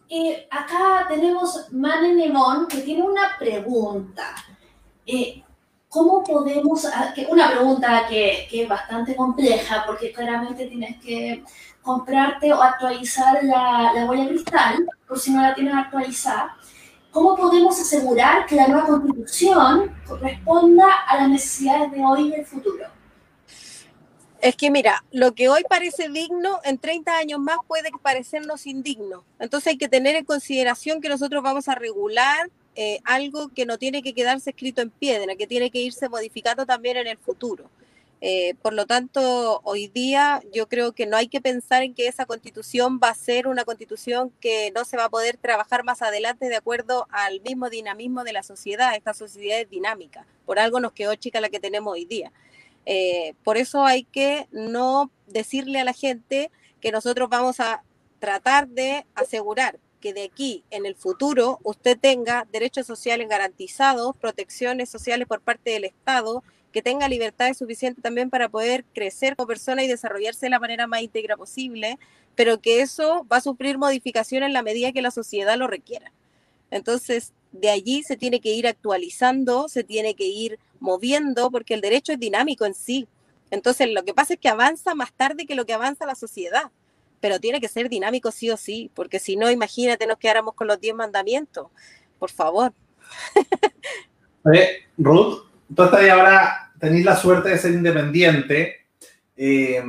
Eh, 0.08 0.48
acá 0.50 1.06
tenemos 1.08 1.72
Mane 1.72 2.14
Nemón 2.14 2.66
que 2.66 2.78
tiene 2.78 3.02
una 3.02 3.36
pregunta. 3.38 4.34
Eh, 5.06 5.44
¿Cómo 5.96 6.22
podemos, 6.22 6.86
una 7.30 7.50
pregunta 7.50 8.04
que, 8.06 8.46
es 8.52 8.68
bastante 8.68 9.16
compleja 9.16 9.82
porque 9.86 10.12
claramente 10.12 10.66
tienes 10.66 11.02
que 11.02 11.42
comprarte 11.80 12.52
o 12.52 12.62
actualizar 12.62 13.42
la, 13.42 13.94
la 13.94 14.04
huella 14.04 14.28
cristal, 14.28 14.86
por 15.08 15.18
si 15.18 15.32
no 15.32 15.40
la 15.40 15.54
tienes 15.54 15.72
actualizada. 15.72 16.54
¿Cómo 17.10 17.34
podemos 17.34 17.80
asegurar 17.80 18.44
que 18.44 18.56
la 18.56 18.68
nueva 18.68 18.86
constitución 18.86 19.90
responda 20.20 20.86
a 21.08 21.16
las 21.16 21.30
necesidades 21.30 21.90
de 21.90 22.04
hoy 22.04 22.28
y 22.28 22.30
del 22.32 22.44
futuro? 22.44 22.84
Es 24.42 24.54
que 24.54 24.70
mira, 24.70 25.02
lo 25.12 25.34
que 25.34 25.48
hoy 25.48 25.62
parece 25.66 26.10
digno, 26.10 26.60
en 26.64 26.76
30 26.76 27.16
años 27.16 27.40
más 27.40 27.56
puede 27.66 27.88
parecernos 28.02 28.66
indigno. 28.66 29.24
Entonces 29.38 29.68
hay 29.68 29.78
que 29.78 29.88
tener 29.88 30.14
en 30.14 30.26
consideración 30.26 31.00
que 31.00 31.08
nosotros 31.08 31.42
vamos 31.42 31.70
a 31.70 31.74
regular 31.74 32.50
eh, 32.76 33.00
algo 33.04 33.48
que 33.48 33.66
no 33.66 33.78
tiene 33.78 34.02
que 34.02 34.12
quedarse 34.12 34.50
escrito 34.50 34.82
en 34.82 34.90
piedra, 34.90 35.34
que 35.34 35.46
tiene 35.46 35.70
que 35.70 35.80
irse 35.80 36.08
modificando 36.08 36.66
también 36.66 36.98
en 36.98 37.06
el 37.06 37.16
futuro. 37.16 37.70
Eh, 38.20 38.54
por 38.62 38.72
lo 38.72 38.86
tanto, 38.86 39.60
hoy 39.64 39.88
día 39.88 40.42
yo 40.52 40.68
creo 40.68 40.92
que 40.92 41.06
no 41.06 41.16
hay 41.16 41.28
que 41.28 41.40
pensar 41.40 41.82
en 41.82 41.94
que 41.94 42.06
esa 42.06 42.26
constitución 42.26 42.98
va 43.02 43.10
a 43.10 43.14
ser 43.14 43.46
una 43.46 43.64
constitución 43.64 44.30
que 44.40 44.72
no 44.74 44.84
se 44.84 44.96
va 44.96 45.04
a 45.04 45.08
poder 45.10 45.36
trabajar 45.36 45.84
más 45.84 46.02
adelante 46.02 46.48
de 46.48 46.56
acuerdo 46.56 47.06
al 47.10 47.40
mismo 47.42 47.70
dinamismo 47.70 48.24
de 48.24 48.32
la 48.32 48.42
sociedad. 48.42 48.94
Esta 48.94 49.14
sociedad 49.14 49.60
es 49.60 49.70
dinámica. 49.70 50.26
Por 50.46 50.58
algo 50.58 50.80
nos 50.80 50.92
quedó 50.92 51.14
chica 51.14 51.40
la 51.40 51.48
que 51.48 51.60
tenemos 51.60 51.92
hoy 51.92 52.04
día. 52.04 52.32
Eh, 52.86 53.34
por 53.42 53.56
eso 53.56 53.84
hay 53.84 54.04
que 54.04 54.48
no 54.50 55.10
decirle 55.26 55.80
a 55.80 55.84
la 55.84 55.92
gente 55.92 56.50
que 56.80 56.92
nosotros 56.92 57.28
vamos 57.28 57.58
a 57.60 57.82
tratar 58.18 58.68
de 58.68 59.04
asegurar 59.14 59.78
que 60.06 60.12
de 60.12 60.22
aquí 60.22 60.62
en 60.70 60.86
el 60.86 60.94
futuro 60.94 61.58
usted 61.64 61.98
tenga 61.98 62.46
derechos 62.52 62.86
sociales 62.86 63.28
garantizados, 63.28 64.16
protecciones 64.16 64.88
sociales 64.88 65.26
por 65.26 65.40
parte 65.40 65.70
del 65.70 65.82
Estado, 65.82 66.44
que 66.72 66.80
tenga 66.80 67.08
libertad 67.08 67.52
suficiente 67.54 68.02
también 68.02 68.30
para 68.30 68.48
poder 68.48 68.84
crecer 68.94 69.34
como 69.34 69.48
persona 69.48 69.82
y 69.82 69.88
desarrollarse 69.88 70.46
de 70.46 70.50
la 70.50 70.60
manera 70.60 70.86
más 70.86 71.02
íntegra 71.02 71.36
posible, 71.36 71.98
pero 72.36 72.60
que 72.60 72.82
eso 72.82 73.26
va 73.32 73.38
a 73.38 73.40
sufrir 73.40 73.78
modificaciones 73.78 74.46
en 74.46 74.52
la 74.52 74.62
medida 74.62 74.92
que 74.92 75.02
la 75.02 75.10
sociedad 75.10 75.58
lo 75.58 75.66
requiera. 75.66 76.12
Entonces, 76.70 77.32
de 77.50 77.70
allí 77.70 78.04
se 78.04 78.16
tiene 78.16 78.40
que 78.40 78.54
ir 78.54 78.68
actualizando, 78.68 79.68
se 79.68 79.82
tiene 79.82 80.14
que 80.14 80.26
ir 80.26 80.60
moviendo, 80.78 81.50
porque 81.50 81.74
el 81.74 81.80
derecho 81.80 82.12
es 82.12 82.20
dinámico 82.20 82.64
en 82.64 82.74
sí. 82.74 83.08
Entonces, 83.50 83.88
lo 83.90 84.04
que 84.04 84.14
pasa 84.14 84.34
es 84.34 84.38
que 84.38 84.50
avanza 84.50 84.94
más 84.94 85.12
tarde 85.12 85.46
que 85.46 85.56
lo 85.56 85.66
que 85.66 85.72
avanza 85.72 86.06
la 86.06 86.14
sociedad, 86.14 86.70
pero 87.20 87.40
tiene 87.40 87.60
que 87.60 87.68
ser 87.68 87.88
dinámico 87.88 88.30
sí 88.30 88.50
o 88.50 88.56
sí, 88.56 88.90
porque 88.94 89.18
si 89.18 89.36
no, 89.36 89.50
imagínate, 89.50 90.06
nos 90.06 90.18
quedáramos 90.18 90.54
con 90.54 90.66
los 90.66 90.80
diez 90.80 90.94
mandamientos. 90.94 91.68
Por 92.18 92.30
favor. 92.30 92.72
Ruth, 94.98 95.44
tú 95.74 95.82
estás 95.82 96.00
ahí 96.00 96.08
ahora, 96.08 96.72
tenéis 96.78 97.04
la 97.04 97.16
suerte 97.16 97.48
de 97.48 97.58
ser 97.58 97.72
independiente, 97.72 98.86
eh, 99.36 99.82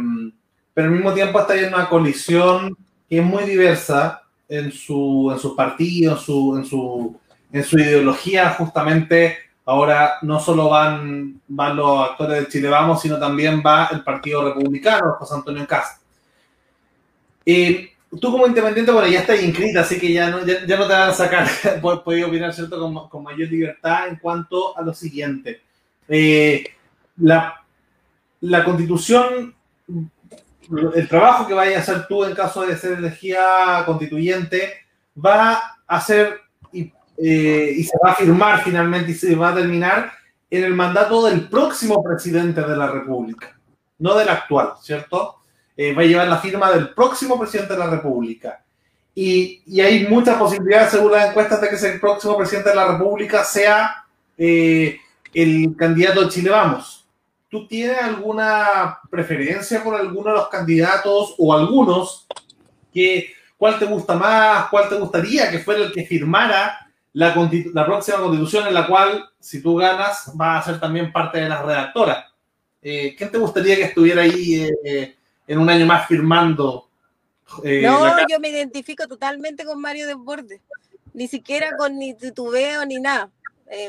pero 0.74 0.88
al 0.88 0.94
mismo 0.94 1.14
tiempo 1.14 1.40
estáis 1.40 1.64
en 1.64 1.74
una 1.74 1.90
colisión 1.90 2.76
que 3.10 3.20
es 3.20 3.24
muy 3.24 3.44
diversa 3.44 4.24
en 4.50 4.72
su, 4.72 5.30
en 5.32 5.40
su 5.40 5.56
partido, 5.56 6.14
en 6.14 6.20
su, 6.20 6.58
en 6.58 6.66
su, 6.66 7.20
en 7.52 7.64
su 7.64 7.80
ideología, 7.80 8.52
justamente 8.52 9.38
ahora 9.66 10.14
no 10.22 10.40
solo 10.40 10.70
van, 10.70 11.42
van 11.48 11.76
los 11.76 12.10
actores 12.10 12.40
de 12.40 12.48
Chile 12.48 12.70
Vamos, 12.70 13.02
sino 13.02 13.20
también 13.20 13.62
va 13.66 13.90
el 13.92 14.04
Partido 14.04 14.54
Republicano, 14.54 15.16
José 15.20 15.36
Antonio 15.36 15.68
Cast. 15.68 16.02
Tú 18.10 18.32
como 18.32 18.48
independiente, 18.48 18.92
bueno, 18.92 19.08
ya 19.08 19.20
estás 19.20 19.44
inscrita, 19.44 19.82
así 19.82 20.00
que 20.00 20.14
ya 20.14 20.30
no, 20.30 20.46
ya, 20.46 20.78
no 20.78 20.88
te 20.88 20.94
van 20.94 21.10
a 21.10 21.14
sacar, 21.14 21.48
puedes 22.04 22.26
opinar, 22.26 22.54
¿cierto?, 22.54 23.10
con, 23.10 23.24
mayor 23.24 23.50
libertad 23.50 24.08
en 24.08 24.16
cuanto 24.16 24.78
a 24.78 24.82
lo 24.82 24.94
siguiente. 24.94 25.62
Eh, 26.08 26.64
la, 27.18 27.64
constitución 28.64 29.54
el 30.96 31.08
trabajo 31.08 31.48
que 31.48 31.54
vayas 31.54 31.78
a 31.78 31.92
hacer 31.92 32.08
tú 32.08 32.24
en 32.24 32.36
caso 32.36 32.66
de 32.66 32.78
ser 32.78 32.98
elegida 32.98 33.84
constituyente 33.86 34.74
va 35.18 35.78
a 35.86 36.02
ser 36.02 36.42
eh, 36.74 37.74
y, 37.78 37.84
se 37.84 37.98
va 38.04 38.12
a 38.12 38.16
firmar 38.16 38.64
finalmente 38.64 39.12
y 39.12 39.16
se 39.16 39.36
va 39.36 39.50
a 39.50 39.56
terminar 39.56 40.12
en 40.50 40.64
el 40.64 40.74
mandato 40.74 41.26
del 41.26 41.50
próximo 41.50 42.04
presidente 42.04 42.62
de 42.62 42.78
la 42.78 42.88
República, 42.88 43.60
no 44.00 44.16
del 44.16 44.30
actual, 44.30 44.74
¿cierto? 44.82 45.37
Eh, 45.78 45.94
va 45.94 46.02
a 46.02 46.06
llevar 46.06 46.28
la 46.28 46.40
firma 46.40 46.72
del 46.72 46.90
próximo 46.90 47.40
presidente 47.40 47.74
de 47.74 47.80
la 47.80 47.90
República. 47.92 48.64
Y, 49.14 49.62
y, 49.68 49.80
hay 49.80 50.08
muchas 50.08 50.38
posibilidades, 50.38 50.92
según 50.92 51.12
las 51.12 51.30
encuestas, 51.30 51.62
de 51.62 51.70
que 51.70 51.76
ese 51.76 52.00
próximo 52.00 52.36
presidente 52.36 52.70
de 52.70 52.76
la 52.76 52.88
República 52.88 53.44
sea 53.44 54.06
eh, 54.38 55.00
el 55.34 55.76
candidato 55.78 56.22
de 56.22 56.30
Chile 56.30 56.50
Vamos. 56.50 57.06
¿Tú 57.50 57.68
tienes 57.68 58.02
alguna 58.02 59.00
preferencia 59.10 59.84
por 59.84 59.96
alguno 59.96 60.32
de 60.32 60.38
los 60.38 60.50
candidatos 60.50 61.36
o 61.38 61.54
algunos? 61.54 62.28
Que, 62.92 63.34
¿Cuál 63.56 63.78
te 63.78 63.86
gusta 63.86 64.16
más? 64.16 64.68
¿Cuál 64.70 64.90
te 64.90 64.96
gustaría 64.96 65.50
que 65.50 65.60
fuera 65.60 65.86
el 65.86 65.92
que 65.92 66.06
firmara 66.06 66.90
la, 67.14 67.36
la 67.74 67.86
próxima 67.86 68.18
constitución 68.18 68.68
en 68.68 68.74
la 68.74 68.88
cual, 68.88 69.30
si 69.40 69.62
tú 69.62 69.76
ganas, 69.76 70.34
va 70.40 70.58
a 70.58 70.64
ser 70.64 70.80
también 70.80 71.12
parte 71.12 71.40
de 71.40 71.50
las 71.50 71.64
redactoras? 71.64 72.26
Eh, 72.82 73.16
¿Quién 73.18 73.32
te 73.32 73.38
gustaría 73.38 73.76
que 73.76 73.84
estuviera 73.84 74.22
ahí 74.22 74.68
eh, 74.84 75.17
en 75.48 75.60
un 75.60 75.70
año 75.70 75.86
más 75.86 76.08
firmando? 76.08 76.90
Eh, 77.64 77.82
no, 77.82 78.28
yo 78.28 78.40
me 78.40 78.50
identifico 78.50 79.08
totalmente 79.08 79.66
con 79.66 79.80
Mario 79.80 80.06
Desbordes. 80.06 80.62
Ni 81.14 81.28
siquiera 81.28 81.76
con 81.78 81.98
ni 81.98 82.14
titubeo 82.14 82.86
ni 82.86 83.00
nada. 83.00 83.32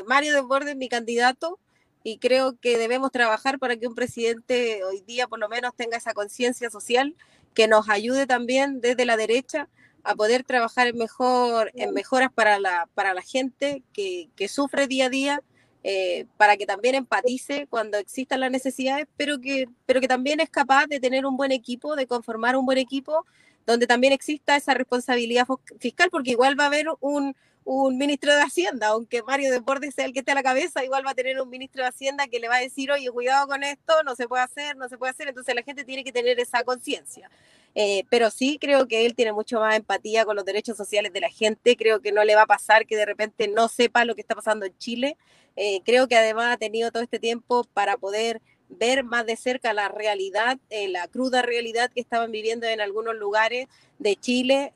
Mario 0.07 0.33
Desbordes 0.33 0.71
es 0.71 0.77
mi 0.77 0.89
candidato 0.89 1.59
y 2.03 2.17
creo 2.17 2.57
que 2.59 2.77
debemos 2.77 3.11
trabajar 3.11 3.59
para 3.59 3.75
que 3.77 3.87
un 3.87 3.95
presidente 3.95 4.83
hoy 4.83 5.01
día 5.01 5.27
por 5.27 5.39
lo 5.39 5.49
menos 5.49 5.75
tenga 5.75 5.97
esa 5.97 6.13
conciencia 6.13 6.69
social 6.69 7.15
que 7.53 7.67
nos 7.67 7.89
ayude 7.89 8.25
también 8.25 8.81
desde 8.81 9.05
la 9.05 9.17
derecha 9.17 9.67
a 10.03 10.15
poder 10.15 10.43
trabajar 10.43 10.87
en, 10.87 10.97
mejor, 10.97 11.71
en 11.75 11.93
mejoras 11.93 12.31
para 12.33 12.59
la, 12.59 12.87
para 12.93 13.13
la 13.13 13.21
gente 13.21 13.83
que, 13.93 14.29
que 14.35 14.47
sufre 14.47 14.87
día 14.87 15.07
a 15.07 15.09
día, 15.09 15.41
eh, 15.83 16.25
para 16.37 16.57
que 16.57 16.65
también 16.65 16.95
empatice 16.95 17.67
cuando 17.69 17.97
existan 17.97 18.41
las 18.41 18.51
necesidades, 18.51 19.07
pero 19.15 19.39
que, 19.39 19.67
pero 19.85 20.01
que 20.01 20.07
también 20.07 20.39
es 20.39 20.49
capaz 20.49 20.87
de 20.87 20.99
tener 20.99 21.25
un 21.25 21.37
buen 21.37 21.51
equipo, 21.51 21.95
de 21.95 22.07
conformar 22.07 22.57
un 22.57 22.65
buen 22.65 22.77
equipo, 22.77 23.25
donde 23.65 23.87
también 23.87 24.11
exista 24.11 24.55
esa 24.55 24.73
responsabilidad 24.73 25.47
fiscal, 25.79 26.09
porque 26.09 26.31
igual 26.31 26.59
va 26.59 26.65
a 26.65 26.67
haber 26.67 26.87
un, 26.99 27.35
un 27.71 27.99
ministro 27.99 28.35
de 28.35 28.41
Hacienda, 28.41 28.87
aunque 28.87 29.21
Mario 29.21 29.51
Deportes 29.51 29.93
sea 29.93 30.05
el 30.05 30.11
que 30.11 30.19
esté 30.19 30.31
a 30.31 30.35
la 30.35 30.41
cabeza, 30.41 30.83
igual 30.83 31.05
va 31.05 31.11
a 31.11 31.13
tener 31.13 31.39
un 31.39 31.51
ministro 31.51 31.83
de 31.83 31.89
Hacienda 31.89 32.25
que 32.25 32.39
le 32.39 32.47
va 32.47 32.55
a 32.55 32.61
decir, 32.61 32.91
oye, 32.91 33.11
cuidado 33.11 33.47
con 33.47 33.61
esto, 33.61 33.93
no 34.03 34.15
se 34.15 34.27
puede 34.27 34.41
hacer, 34.41 34.75
no 34.75 34.89
se 34.89 34.97
puede 34.97 35.11
hacer, 35.11 35.27
entonces 35.27 35.53
la 35.53 35.61
gente 35.61 35.83
tiene 35.83 36.03
que 36.03 36.11
tener 36.11 36.39
esa 36.39 36.63
conciencia. 36.63 37.29
Eh, 37.75 38.05
pero 38.09 38.31
sí 38.31 38.57
creo 38.59 38.87
que 38.87 39.05
él 39.05 39.13
tiene 39.13 39.33
mucho 39.33 39.59
más 39.59 39.75
empatía 39.75 40.25
con 40.25 40.35
los 40.35 40.45
derechos 40.45 40.77
sociales 40.77 41.13
de 41.13 41.19
la 41.21 41.29
gente, 41.29 41.75
creo 41.75 42.01
que 42.01 42.11
no 42.11 42.23
le 42.23 42.33
va 42.33 42.41
a 42.41 42.47
pasar 42.47 42.87
que 42.87 42.97
de 42.97 43.05
repente 43.05 43.47
no 43.47 43.67
sepa 43.67 44.03
lo 44.03 44.15
que 44.15 44.21
está 44.21 44.33
pasando 44.33 44.65
en 44.65 44.75
Chile, 44.79 45.15
eh, 45.55 45.81
creo 45.85 46.07
que 46.07 46.17
además 46.17 46.55
ha 46.55 46.57
tenido 46.57 46.89
todo 46.89 47.03
este 47.03 47.19
tiempo 47.19 47.67
para 47.75 47.97
poder 47.97 48.41
ver 48.69 49.03
más 49.03 49.27
de 49.27 49.35
cerca 49.35 49.73
la 49.73 49.89
realidad, 49.89 50.57
eh, 50.71 50.87
la 50.87 51.07
cruda 51.07 51.43
realidad 51.43 51.91
que 51.93 52.01
estaban 52.01 52.31
viviendo 52.31 52.65
en 52.65 52.81
algunos 52.81 53.13
lugares 53.13 53.67
de 53.99 54.15
Chile 54.15 54.71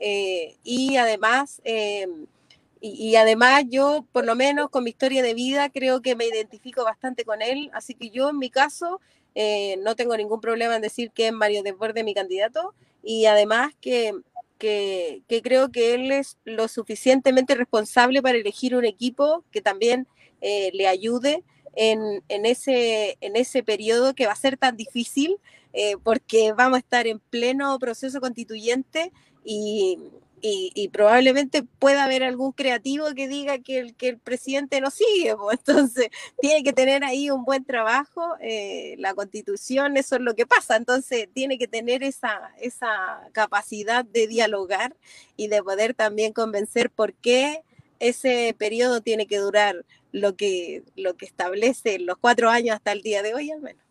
y 0.64 0.98
además 0.98 1.62
y, 2.86 3.16
además 3.16 3.64
yo, 3.70 4.06
por 4.12 4.26
lo 4.26 4.36
menos 4.36 4.70
con 4.70 4.84
mi 4.84 4.90
historia 4.90 5.24
de 5.24 5.34
vida, 5.34 5.70
creo 5.70 6.02
que 6.02 6.18
me 6.18 6.26
identifico 6.28 6.84
bastante 6.84 7.24
con 7.24 7.42
él. 7.42 7.72
Así 7.74 7.94
que 7.94 8.10
yo, 8.10 8.32
en 8.32 8.38
mi 8.40 8.50
caso, 8.50 9.00
eh, 9.36 9.78
no 9.84 9.96
tengo 9.96 10.18
ningún 10.18 10.42
problema 10.42 10.76
en 10.76 10.82
decir 10.82 11.10
que 11.12 11.28
es 11.28 11.34
Mario 11.34 11.64
Desbordes 11.64 12.04
mi 12.04 12.14
candidato. 12.14 12.74
Y 13.02 13.26
además 13.26 13.74
que, 13.80 14.14
que, 14.58 15.24
creo 15.42 15.72
que 15.72 15.94
él 15.94 16.12
es 16.12 16.38
lo 16.44 16.68
suficientemente 16.68 17.56
responsable 17.56 18.22
para 18.22 18.38
elegir 18.38 18.76
un 18.76 18.84
equipo 18.84 19.46
que 19.50 19.62
también 19.62 20.06
eh, 20.42 20.70
le 20.74 20.90
ayude 20.90 21.42
en, 21.78 22.22
en, 22.28 22.46
ese, 22.46 23.18
en 23.22 23.38
ese 23.38 23.64
periodo 23.64 24.14
que 24.14 24.26
va 24.26 24.34
a 24.34 24.36
ser 24.36 24.58
tan 24.58 24.76
difícil, 24.76 25.38
eh, 25.72 25.96
porque 26.04 26.52
vamos 26.52 26.76
a 26.76 26.80
estar 26.80 27.08
en 27.08 27.20
pleno 27.20 27.80
proceso 27.80 28.20
constituyente 28.20 29.14
y, 29.46 30.00
y, 30.46 30.90
probablemente 30.90 31.64
pueda 31.64 32.04
haber 32.04 32.22
algún 32.22 32.52
creativo 32.52 33.06
que 33.16 33.30
diga 33.30 33.60
que 33.60 33.80
el, 33.80 33.96
que 33.96 34.10
el 34.10 34.18
presidente 34.18 34.82
no 34.82 34.92
sigue, 34.92 35.34
entonces 35.52 36.10
tiene 36.42 36.64
que 36.64 36.74
tener 36.74 37.06
ahí 37.06 37.30
un 37.30 37.46
buen 37.46 37.64
trabajo, 37.64 38.36
eh, 38.42 38.96
la 38.98 39.14
constitución, 39.14 39.96
eso 39.96 40.16
es 40.16 40.22
lo 40.22 40.36
que 40.36 40.46
pasa, 40.46 40.76
entonces 40.76 41.30
tiene 41.34 41.58
que 41.58 41.70
tener 41.70 42.04
esa, 42.04 42.52
esa 42.60 43.22
capacidad 43.32 44.04
de 44.04 44.28
dialogar 44.28 44.98
y 45.38 45.48
de 45.48 45.64
poder 45.64 45.94
también 45.94 46.34
convencer 46.34 46.90
por 46.90 47.14
qué 47.14 47.64
ese 48.00 48.54
periodo 48.58 49.00
tiene 49.00 49.28
que 49.28 49.38
durar 49.38 49.86
lo 50.12 50.36
que, 50.36 50.84
lo 50.98 51.16
que 51.16 51.26
establece 51.26 52.00
los 52.00 52.18
cuatro 52.18 52.50
años 52.50 52.76
hasta 52.76 52.92
el 52.92 53.02
día 53.02 53.24
de 53.24 53.34
hoy 53.34 53.50
al 53.50 53.62
menos. 53.62 53.82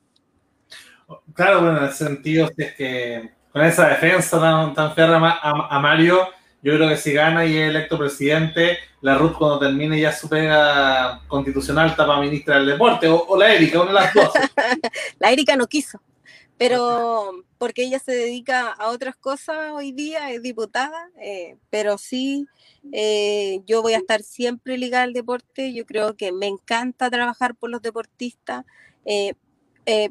Claro, 1.33 1.63
bueno, 1.63 1.79
en 1.79 1.85
el 1.85 1.93
sentido 1.93 2.51
es 2.59 2.75
que 2.75 3.31
con 3.51 3.63
esa 3.63 3.89
defensa 3.89 4.39
tan, 4.39 4.75
tan 4.75 4.93
a 5.25 5.79
Mario, 5.81 6.29
yo 6.63 6.77
creo 6.77 6.89
que 6.89 6.97
si 6.97 7.13
gana 7.13 7.45
y 7.45 7.57
es 7.57 7.71
electo 7.71 7.99
presidente, 7.99 8.79
la 9.01 9.19
Ruth 9.19 9.35
cuando 9.37 9.59
termine 9.59 10.01
ya 10.01 10.13
su 10.13 10.29
pega 10.29 11.21
constitucional 11.27 11.91
está 11.91 12.07
para 12.07 12.21
ministra 12.21 12.57
del 12.57 12.67
deporte, 12.67 13.09
o, 13.09 13.37
la 13.37 13.53
Erika, 13.53 13.81
una 13.83 13.89
de 13.89 13.95
las 13.95 14.15
dos. 14.15 14.33
la 15.19 15.33
Erika 15.33 15.57
no 15.57 15.67
quiso, 15.67 16.01
pero 16.57 17.45
porque 17.59 17.83
ella 17.83 17.99
se 17.99 18.13
dedica 18.13 18.69
a 18.69 18.91
otras 18.91 19.17
cosas 19.17 19.73
hoy 19.73 19.91
día, 19.91 20.31
es 20.31 20.43
diputada, 20.43 21.11
eh, 21.21 21.57
pero 21.69 21.99
sí, 21.99 22.47
eh, 22.93 23.61
yo 23.67 23.83
voy 23.83 23.95
a 23.95 23.99
estar 23.99 24.23
siempre 24.23 24.79
ligada 24.79 25.03
al 25.03 25.13
deporte, 25.13 25.73
yo 25.73 25.85
creo 25.85 26.17
que 26.17 26.31
me 26.31 26.47
encanta 26.47 27.11
trabajar 27.11 27.57
por 27.57 27.71
los 27.71 27.83
deportistas. 27.83 28.65
Eh, 29.05 29.35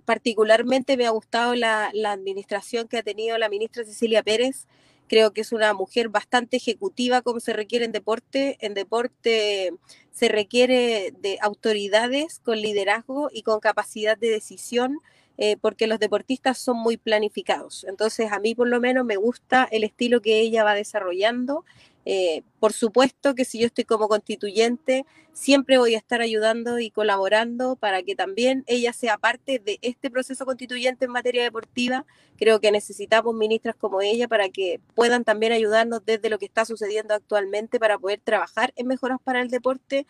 particularmente 0.04 0.98
me 0.98 1.08
ha 1.08 1.12
gustado 1.12 1.56
la, 1.56 1.92
la 1.94 2.12
administración 2.12 2.90
que 2.90 2.98
ha 2.98 3.04
tenido 3.04 3.38
la 3.38 3.48
ministra 3.48 3.86
Cecilia 3.86 4.22
Pérez, 4.22 4.68
Creo 5.08 5.32
que 5.32 5.42
es 5.42 5.52
una 5.52 5.74
mujer 5.74 6.10
bastante 6.10 6.58
ejecutiva 6.58 7.22
como 7.22 7.40
se 7.40 7.54
requiere 7.54 7.86
en 7.86 7.92
deporte. 7.92 8.58
En 8.62 8.74
deporte 8.74 9.74
se 10.12 10.28
requiere 10.30 11.14
de 11.20 11.38
autoridades 11.42 12.40
con 12.40 12.62
liderazgo 12.62 13.30
y 13.34 13.44
con 13.44 13.60
capacidad 13.60 14.18
de 14.18 14.30
decisión. 14.30 15.00
Eh, 15.38 15.58
porque 15.60 15.88
los 15.88 15.98
deportistas 15.98 16.60
son 16.60 16.78
muy 16.78 16.98
planificados. 16.98 17.86
Entonces, 17.86 18.32
a 18.32 18.40
mí 18.40 18.54
por 18.54 18.68
lo 18.68 18.80
menos 18.80 19.06
me 19.06 19.16
gusta 19.16 19.68
el 19.72 19.84
estilo 19.84 20.22
que 20.22 20.40
ella 20.40 20.64
va 20.64 20.76
desarrollando 20.76 21.66
Eh, 22.06 22.42
por 22.60 22.74
supuesto 22.74 23.36
que 23.36 23.46
si 23.46 23.60
yo 23.60 23.68
estoy 23.68 23.84
como 23.86 24.08
constituyente, 24.08 25.06
siempre 25.34 25.78
voy 25.78 25.96
a 25.96 25.98
estar 25.98 26.22
ayudando 26.22 26.80
y 26.80 26.90
colaborando 26.90 27.76
para 27.76 28.04
que 28.04 28.16
también 28.16 28.64
ella 28.68 28.92
sea 28.92 29.18
parte 29.18 29.60
de 29.60 29.80
este 29.82 30.10
proceso 30.10 30.46
constituyente 30.46 31.06
en 31.06 31.12
materia 31.12 31.44
deportiva. 31.44 32.06
Creo 32.38 32.60
que 32.60 32.72
necesitamos 32.72 33.36
ministras 33.36 33.76
como 33.76 34.02
ella 34.02 34.28
para 34.28 34.50
que 34.50 34.80
puedan 34.96 35.24
también 35.24 35.52
ayudarnos 35.52 36.04
desde 36.06 36.30
lo 36.30 36.40
que 36.40 36.46
está 36.46 36.66
sucediendo 36.66 37.14
actualmente 37.14 37.80
para 37.80 37.98
poder 37.98 38.20
trabajar 38.24 38.74
en 38.76 38.88
mejoras 38.88 39.20
para 39.24 39.42
el 39.42 39.50
deporte. 39.50 40.06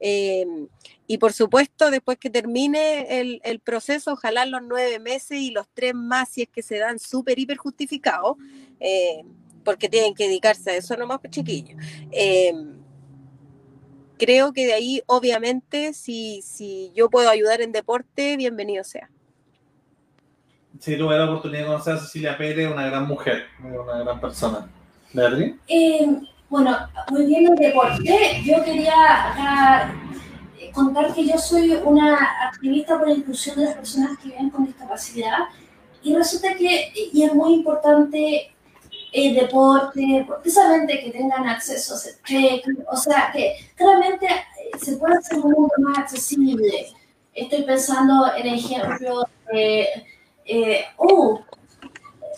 Eh, 0.00 0.46
y 1.06 1.18
por 1.18 1.32
supuesto, 1.32 1.90
después 1.90 2.18
que 2.18 2.30
termine 2.30 3.20
el, 3.20 3.60
proceso, 3.60 4.12
ojalá 4.12 4.44
los 4.46 4.62
nueve 4.62 4.98
meses 4.98 5.38
y 5.38 5.50
los 5.50 5.66
tres 5.72 5.94
más, 5.94 6.28
si 6.28 6.42
es 6.42 6.48
que 6.48 6.62
se 6.62 6.78
dan 6.78 6.98
súper, 6.98 7.38
hiper 7.38 7.56
justificados. 7.56 8.36
Eh, 8.80 9.22
porque 9.66 9.90
tienen 9.90 10.14
que 10.14 10.28
dedicarse 10.28 10.70
a 10.70 10.76
eso 10.76 10.96
nomás, 10.96 11.18
pues, 11.20 11.32
chiquillos. 11.32 11.76
Eh, 12.12 12.54
creo 14.16 14.52
que 14.52 14.64
de 14.64 14.72
ahí, 14.72 15.02
obviamente, 15.06 15.92
si, 15.92 16.40
si 16.42 16.92
yo 16.94 17.10
puedo 17.10 17.28
ayudar 17.28 17.60
en 17.60 17.72
deporte, 17.72 18.36
bienvenido 18.36 18.84
sea. 18.84 19.10
Sí, 20.80 20.96
tuve 20.96 21.18
la 21.18 21.24
oportunidad 21.24 21.60
de 21.60 21.66
conocer 21.66 21.94
a 21.94 21.98
Cecilia 21.98 22.38
Pérez, 22.38 22.70
una 22.70 22.86
gran 22.86 23.08
mujer, 23.08 23.46
una 23.62 23.98
gran 23.98 24.20
persona. 24.20 24.70
¿Beatriz? 25.12 25.56
Eh, 25.66 26.06
bueno, 26.48 26.76
volviendo 27.10 27.52
al 27.52 27.58
deporte, 27.58 28.42
yo 28.44 28.62
quería 28.62 29.90
eh, 30.60 30.70
contar 30.72 31.12
que 31.12 31.26
yo 31.26 31.38
soy 31.38 31.72
una 31.84 32.16
activista 32.48 32.98
por 32.98 33.08
la 33.08 33.14
inclusión 33.14 33.56
de 33.56 33.64
las 33.64 33.74
personas 33.74 34.16
que 34.18 34.28
viven 34.28 34.50
con 34.50 34.64
discapacidad 34.64 35.38
y 36.02 36.14
resulta 36.14 36.54
que, 36.54 36.92
y 37.12 37.22
es 37.24 37.34
muy 37.34 37.54
importante 37.54 38.54
el 39.12 39.34
deporte, 39.34 40.26
precisamente 40.42 41.00
que 41.00 41.10
tengan 41.10 41.48
acceso 41.48 41.94
a 41.94 42.92
o 42.92 42.96
sea, 42.96 43.30
que 43.32 43.56
claramente 43.74 44.26
eh, 44.26 44.78
se 44.78 44.96
puede 44.96 45.16
hacer 45.16 45.38
un 45.38 45.52
mundo 45.52 45.74
más 45.78 45.98
accesible. 45.98 46.88
Estoy 47.32 47.62
pensando 47.62 48.34
en 48.34 48.46
ejemplo 48.46 49.28
de, 49.52 49.88
eh, 50.44 50.84
uh, 50.98 51.38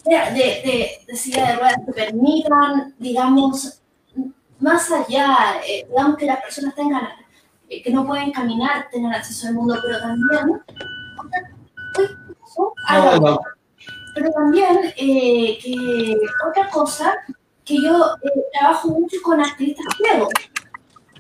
de, 0.05 0.17
de, 0.33 1.05
de, 1.07 1.17
silla 1.17 1.49
de 1.49 1.57
ruedas 1.57 1.77
que 1.87 1.93
permitan, 1.93 2.95
digamos, 2.99 3.81
más 4.59 4.91
allá, 4.91 5.61
eh, 5.67 5.87
digamos 5.89 6.17
que 6.17 6.27
las 6.27 6.41
personas 6.41 6.75
tengan, 6.75 7.09
eh, 7.69 7.83
que 7.83 7.91
no 7.91 8.07
pueden 8.07 8.33
caminar, 8.33 8.89
tengan 8.91 9.15
acceso 9.15 9.49
al 9.49 9.55
mundo, 9.55 9.77
pero 9.83 10.01
también... 10.01 10.63
pero 14.19 14.33
también 14.33 14.93
eh, 14.97 15.59
que 15.63 16.17
otra 16.49 16.69
cosa, 16.71 17.15
que 17.65 17.77
yo 17.77 18.15
eh, 18.23 18.43
trabajo 18.53 18.89
mucho 18.89 19.17
con 19.23 19.41
activistas 19.41 19.87
ciegos. 19.97 20.33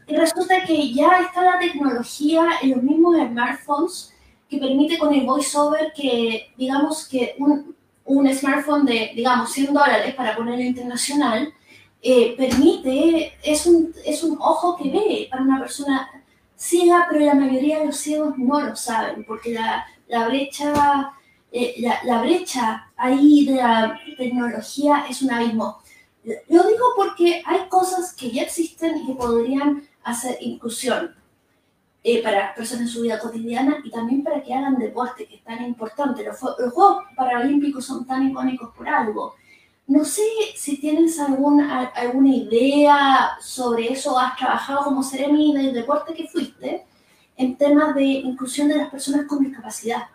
Y 0.06 0.16
resulta 0.16 0.64
que 0.64 0.92
ya 0.92 1.20
está 1.20 1.42
la 1.42 1.58
tecnología 1.58 2.48
en 2.62 2.70
los 2.70 2.82
mismos 2.82 3.16
smartphones 3.16 4.14
que 4.48 4.58
permite 4.58 4.98
con 4.98 5.12
el 5.12 5.26
voiceover 5.26 5.92
que, 5.94 6.50
digamos, 6.56 7.06
que 7.06 7.36
un, 7.38 7.76
un 8.06 8.34
smartphone 8.34 8.86
de, 8.86 9.12
digamos, 9.14 9.52
100 9.52 9.74
dólares 9.74 10.14
para 10.14 10.34
ponerlo 10.34 10.64
internacional, 10.64 11.52
eh, 12.00 12.34
permite, 12.36 13.34
es 13.42 13.66
un, 13.66 13.92
es 14.04 14.22
un 14.24 14.38
ojo 14.40 14.76
que 14.76 14.90
ve 14.90 15.28
para 15.30 15.42
una 15.42 15.58
persona 15.58 16.08
ciega, 16.56 17.06
pero 17.10 17.24
la 17.24 17.34
mayoría 17.34 17.80
de 17.80 17.86
los 17.86 17.96
ciegos 17.98 18.38
no 18.38 18.60
lo 18.60 18.74
saben, 18.74 19.24
porque 19.24 19.52
la, 19.52 19.86
la 20.08 20.26
brecha 20.26 21.12
eh, 21.50 21.76
la, 22.04 22.20
brecha 22.20 22.87
ahí 22.98 23.46
de 23.46 23.54
la 23.54 23.98
tecnología 24.16 25.06
es 25.08 25.22
un 25.22 25.30
abismo. 25.30 25.78
Lo 26.24 26.62
digo 26.64 26.84
porque 26.96 27.42
hay 27.46 27.68
cosas 27.68 28.12
que 28.12 28.30
ya 28.30 28.42
existen 28.42 28.98
y 28.98 29.06
que 29.06 29.14
podrían 29.14 29.88
hacer 30.02 30.36
inclusión 30.40 31.14
eh, 32.02 32.22
para 32.22 32.54
personas 32.54 32.82
en 32.82 32.88
su 32.88 33.02
vida 33.02 33.18
cotidiana 33.18 33.78
y 33.84 33.90
también 33.90 34.22
para 34.22 34.42
que 34.42 34.52
hagan 34.52 34.78
deporte, 34.78 35.26
que 35.26 35.36
es 35.36 35.44
tan 35.44 35.64
importante. 35.64 36.24
Los, 36.24 36.38
Juegos 36.38 37.04
Paralímpicos 37.16 37.86
son 37.86 38.06
tan 38.06 38.28
icónicos 38.28 38.74
por 38.76 38.88
algo. 38.88 39.34
No 39.86 40.04
sé 40.04 40.22
si 40.54 40.78
tienes 40.78 41.18
alguna, 41.18 41.86
alguna 41.94 42.34
idea 42.34 43.30
sobre 43.40 43.92
eso, 43.92 44.18
has 44.18 44.36
trabajado 44.36 44.84
como 44.84 45.02
seremi 45.02 45.54
del 45.56 45.72
deporte 45.72 46.12
que 46.14 46.28
fuiste 46.28 46.84
en 47.36 47.56
temas 47.56 47.94
de 47.94 48.04
inclusión 48.04 48.68
de 48.68 48.76
las 48.76 48.90
personas 48.90 49.26
con 49.26 49.42
discapacidad. 49.42 50.08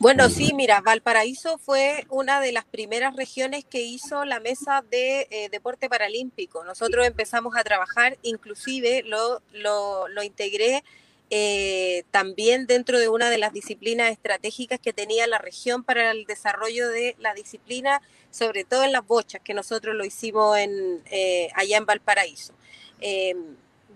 Bueno, 0.00 0.30
sí, 0.30 0.52
mira, 0.54 0.80
Valparaíso 0.80 1.58
fue 1.58 2.06
una 2.08 2.40
de 2.40 2.52
las 2.52 2.64
primeras 2.64 3.16
regiones 3.16 3.64
que 3.64 3.82
hizo 3.82 4.24
la 4.24 4.38
mesa 4.38 4.84
de 4.88 5.26
eh, 5.30 5.48
deporte 5.50 5.88
paralímpico. 5.88 6.62
Nosotros 6.62 7.04
empezamos 7.04 7.56
a 7.56 7.64
trabajar, 7.64 8.16
inclusive 8.22 9.02
lo, 9.02 9.42
lo, 9.52 10.22
integré 10.22 10.84
eh, 11.30 12.04
también 12.12 12.68
dentro 12.68 13.00
de 13.00 13.08
una 13.08 13.28
de 13.28 13.38
las 13.38 13.52
disciplinas 13.52 14.12
estratégicas 14.12 14.78
que 14.78 14.92
tenía 14.92 15.26
la 15.26 15.38
región 15.38 15.82
para 15.82 16.12
el 16.12 16.26
desarrollo 16.26 16.88
de 16.88 17.16
la 17.18 17.34
disciplina, 17.34 18.00
sobre 18.30 18.62
todo 18.62 18.84
en 18.84 18.92
las 18.92 19.04
bochas, 19.04 19.42
que 19.42 19.52
nosotros 19.52 19.96
lo 19.96 20.04
hicimos 20.04 20.58
en, 20.58 21.02
eh, 21.10 21.48
allá 21.54 21.76
en 21.76 21.86
Valparaíso. 21.86 22.54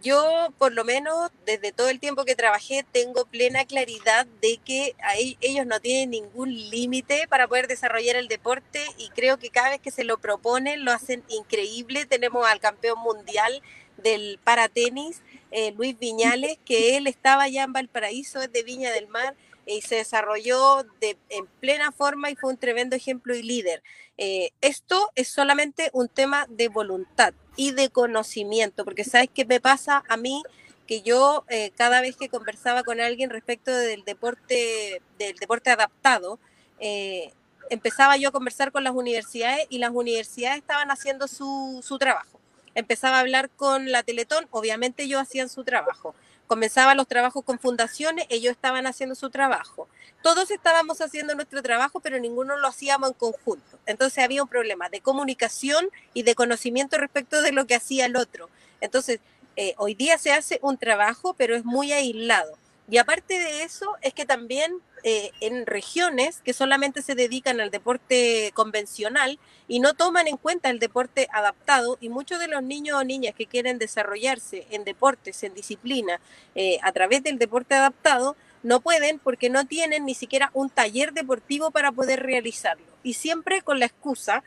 Yo, 0.02 0.52
por 0.58 0.72
lo 0.72 0.84
menos, 0.84 1.30
desde 1.46 1.70
todo 1.70 1.88
el 1.88 2.00
tiempo 2.00 2.24
que 2.24 2.34
trabajé, 2.34 2.84
tengo 2.90 3.24
plena 3.24 3.64
claridad 3.64 4.26
de 4.40 4.58
que 4.58 4.96
ellos 5.40 5.64
no 5.64 5.78
tienen 5.78 6.10
ningún 6.10 6.52
límite 6.52 7.28
para 7.28 7.46
poder 7.46 7.68
desarrollar 7.68 8.16
el 8.16 8.26
deporte 8.26 8.80
y 8.98 9.10
creo 9.10 9.38
que 9.38 9.50
cada 9.50 9.70
vez 9.70 9.80
que 9.80 9.92
se 9.92 10.02
lo 10.02 10.18
proponen 10.18 10.84
lo 10.84 10.90
hacen 10.90 11.22
increíble. 11.28 12.04
Tenemos 12.04 12.44
al 12.44 12.58
campeón 12.58 12.98
mundial 12.98 13.62
del 13.96 14.40
paratenis, 14.42 15.22
eh, 15.52 15.72
Luis 15.76 15.96
Viñales, 15.96 16.58
que 16.64 16.96
él 16.96 17.06
estaba 17.06 17.46
ya 17.46 17.62
en 17.62 17.72
Valparaíso, 17.72 18.42
es 18.42 18.52
de 18.52 18.64
Viña 18.64 18.90
del 18.90 19.06
Mar 19.06 19.36
y 19.66 19.83
se 19.83 19.96
desarrolló 19.96 20.85
de, 21.01 21.16
en 21.29 21.46
plena 21.61 21.92
forma 21.92 22.31
y 22.31 22.37
fue 22.37 22.51
un 22.51 22.57
tremendo 22.57 22.96
ejemplo 22.96 23.35
y 23.35 23.42
líder. 23.42 23.83
Eh, 24.18 24.51
esto 24.61 25.11
es 25.14 25.29
solamente 25.29 25.90
un 25.92 26.09
tema 26.09 26.46
de 26.48 26.68
voluntad 26.68 27.35
y 27.57 27.72
de 27.72 27.90
conocimiento, 27.90 28.85
porque 28.85 29.05
sabes 29.05 29.29
qué 29.33 29.44
me 29.44 29.61
pasa 29.61 30.05
a 30.09 30.16
mí 30.16 30.42
que 30.87 31.03
yo 31.03 31.44
eh, 31.48 31.70
cada 31.77 32.01
vez 32.01 32.16
que 32.16 32.29
conversaba 32.29 32.83
con 32.83 33.01
alguien 33.01 33.31
respecto 33.31 33.70
del 33.70 34.05
deporte, 34.05 35.01
del 35.18 35.37
deporte 35.37 35.70
adaptado, 35.70 36.38
eh, 36.81 37.33
empezaba 37.70 38.16
yo 38.16 38.29
a 38.29 38.33
conversar 38.33 38.72
con 38.72 38.85
las 38.85 38.94
universidades 38.94 39.66
y 39.70 39.79
las 39.79 39.92
universidades 39.92 40.59
estaban 40.59 40.90
haciendo 40.90 41.29
su, 41.29 41.81
su 41.83 41.98
trabajo. 41.98 42.41
Empezaba 42.74 43.18
a 43.18 43.20
hablar 43.20 43.50
con 43.50 43.92
la 43.92 44.02
Teletón, 44.02 44.46
obviamente 44.50 45.04
ellos 45.04 45.20
hacían 45.20 45.48
su 45.48 45.64
trabajo 45.64 46.14
comenzaba 46.52 46.94
los 46.94 47.08
trabajos 47.08 47.44
con 47.44 47.58
fundaciones, 47.58 48.26
ellos 48.28 48.52
estaban 48.52 48.87
haciendo 48.87 49.14
su 49.14 49.30
trabajo. 49.30 49.88
Todos 50.22 50.50
estábamos 50.50 51.00
haciendo 51.00 51.35
nuestro 51.35 51.62
trabajo, 51.62 52.00
pero 52.00 52.18
ninguno 52.18 52.58
lo 52.58 52.68
hacíamos 52.68 53.08
en 53.08 53.14
conjunto. 53.14 53.78
Entonces 53.87 54.22
había 54.22 54.42
un 54.42 54.50
problema 54.50 54.90
de 54.90 55.00
comunicación 55.00 55.88
y 56.12 56.24
de 56.24 56.35
conocimiento 56.35 56.98
respecto 56.98 57.40
de 57.40 57.52
lo 57.52 57.66
que 57.66 57.74
hacía 57.74 58.04
el 58.04 58.16
otro. 58.16 58.50
Entonces, 58.82 59.20
eh, 59.56 59.72
hoy 59.78 59.94
día 59.94 60.18
se 60.18 60.32
hace 60.32 60.58
un 60.61 60.76
trabajo, 60.76 61.32
pero 61.38 61.56
es 61.56 61.64
muy 61.64 61.90
aislado. 61.90 62.58
Y 62.90 62.99
aparte 62.99 63.38
de 63.38 63.62
eso, 63.62 63.97
es 64.03 64.12
que 64.12 64.27
también 64.27 64.73
eh, 65.05 65.31
en 65.40 65.66
regiones 65.66 66.40
que 66.45 66.53
solamente 66.53 67.03
se 67.03 67.14
dedican 67.14 67.61
al 67.61 67.71
deporte 67.71 68.53
convencional 68.55 69.38
y 69.66 69.81
no 69.81 69.95
toman 69.95 70.29
en 70.29 70.37
cuenta 70.37 70.71
el 70.71 70.79
deporte 70.79 71.29
adaptado, 71.33 71.99
y 72.01 72.09
muchos 72.09 72.38
de 72.38 72.49
los 72.49 72.62
niños 72.62 73.01
o 73.01 73.05
niñas 73.05 73.35
que 73.35 73.47
quieren 73.47 73.79
desarrollarse 73.79 74.66
en 74.71 74.85
deportes, 74.85 75.42
en 75.42 75.55
disciplina, 75.55 76.21
eh, 76.55 76.79
a 76.83 76.92
través 76.92 77.23
del 77.23 77.38
deporte 77.38 77.75
adaptado, 77.75 78.37
no 78.62 78.81
pueden 78.81 79.18
porque 79.18 79.51
no 79.51 79.66
tienen 79.66 80.05
ni 80.05 80.14
siquiera 80.14 80.51
un 80.55 80.71
taller 80.71 81.12
deportivo 81.12 81.71
para 81.71 81.90
poder 81.92 82.23
realizarlo. 82.23 82.87
Y 83.03 83.14
siempre 83.14 83.62
con 83.62 83.81
la 83.81 83.87
excusa 83.87 84.45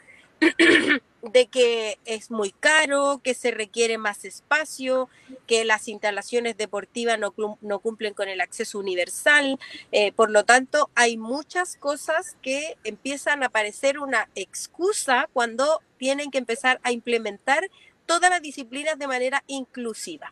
de 1.21 1.48
que 1.48 1.98
es 2.06 2.30
muy 2.30 2.52
caro, 2.52 3.19
que 3.24 3.34
se 3.34 3.52
requiere 3.52 3.98
más 3.98 4.26
espacio, 4.26 5.10
que 5.48 5.65
las 5.65 5.88
instalaciones 5.88 6.58
deportivas 6.58 7.17
no, 7.19 7.34
no 7.62 7.80
cumplen 7.80 8.13
con 8.13 8.30
el 8.30 8.41
acceso 8.41 8.80
universal. 8.80 9.60
Eh, 9.91 10.12
por 10.12 10.30
lo 10.30 10.45
tanto, 10.45 10.89
hay 10.95 11.17
muchas 11.17 11.78
cosas 11.78 12.38
que 12.41 12.78
empiezan 12.84 13.43
a 13.43 13.50
parecer 13.50 14.00
una 14.00 14.30
excusa 14.36 15.30
cuando 15.34 15.82
tienen 15.98 16.32
que 16.32 16.38
empezar 16.38 16.80
a 16.84 16.91
implementar 16.91 17.69
todas 18.06 18.30
las 18.30 18.41
disciplinas 18.41 19.00
de 19.00 19.08
manera 19.08 19.43
inclusiva. 19.48 20.32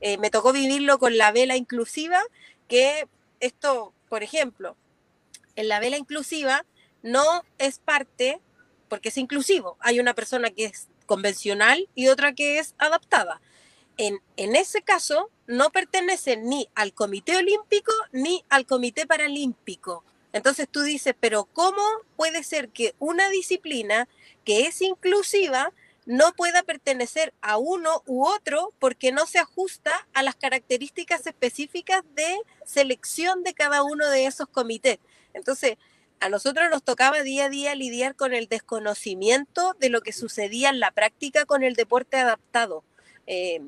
Eh, 0.00 0.18
me 0.18 0.30
tocó 0.30 0.52
vivirlo 0.52 0.98
con 0.98 1.16
la 1.16 1.32
vela 1.32 1.56
inclusiva, 1.56 2.22
que 2.68 3.06
esto, 3.40 3.94
por 4.10 4.22
ejemplo, 4.22 4.76
en 5.56 5.68
la 5.68 5.80
vela 5.80 5.96
inclusiva 5.96 6.66
no 7.02 7.44
es 7.58 7.78
parte 7.78 8.40
porque 8.94 9.08
es 9.08 9.18
inclusivo. 9.18 9.76
Hay 9.80 9.98
una 9.98 10.14
persona 10.14 10.50
que 10.50 10.66
es 10.66 10.86
convencional 11.06 11.88
y 11.96 12.06
otra 12.06 12.32
que 12.32 12.60
es 12.60 12.76
adaptada. 12.78 13.40
En, 13.96 14.20
en, 14.36 14.54
ese 14.54 14.82
caso, 14.82 15.32
no 15.48 15.70
pertenece 15.70 16.36
ni 16.36 16.68
al 16.76 16.94
Comité 16.94 17.36
Olímpico 17.36 17.92
ni 18.12 18.44
al 18.50 18.66
Comité 18.66 19.04
Paralímpico. 19.04 20.04
Entonces 20.32 20.68
tú 20.70 20.82
dices, 20.82 21.12
pero 21.18 21.46
¿cómo 21.52 21.82
puede 22.14 22.44
ser 22.44 22.68
que 22.68 22.94
una 23.00 23.28
disciplina 23.30 24.06
que 24.44 24.66
es 24.66 24.80
inclusiva 24.80 25.72
no 26.06 26.32
pueda 26.34 26.62
pertenecer 26.62 27.34
a 27.40 27.56
uno 27.56 28.04
u 28.06 28.24
otro 28.24 28.72
porque 28.78 29.10
no 29.10 29.26
se 29.26 29.40
ajusta 29.40 30.06
a 30.12 30.22
las 30.22 30.36
características 30.36 31.26
específicas 31.26 32.04
de 32.14 32.38
selección 32.64 33.42
de 33.42 33.54
cada 33.54 33.82
uno 33.82 34.08
de 34.08 34.26
esos 34.26 34.46
comités. 34.48 35.00
Entonces, 35.32 35.78
a 36.20 36.28
nosotros 36.28 36.70
nos 36.70 36.82
tocaba 36.82 37.22
día 37.22 37.46
a 37.46 37.48
día 37.48 37.74
lidiar 37.74 38.16
con 38.16 38.34
el 38.34 38.48
desconocimiento 38.48 39.74
de 39.78 39.90
lo 39.90 40.00
que 40.00 40.12
sucedía 40.12 40.70
en 40.70 40.80
la 40.80 40.90
práctica 40.90 41.44
con 41.44 41.62
el 41.62 41.74
deporte 41.74 42.16
adaptado. 42.16 42.84
Eh, 43.26 43.60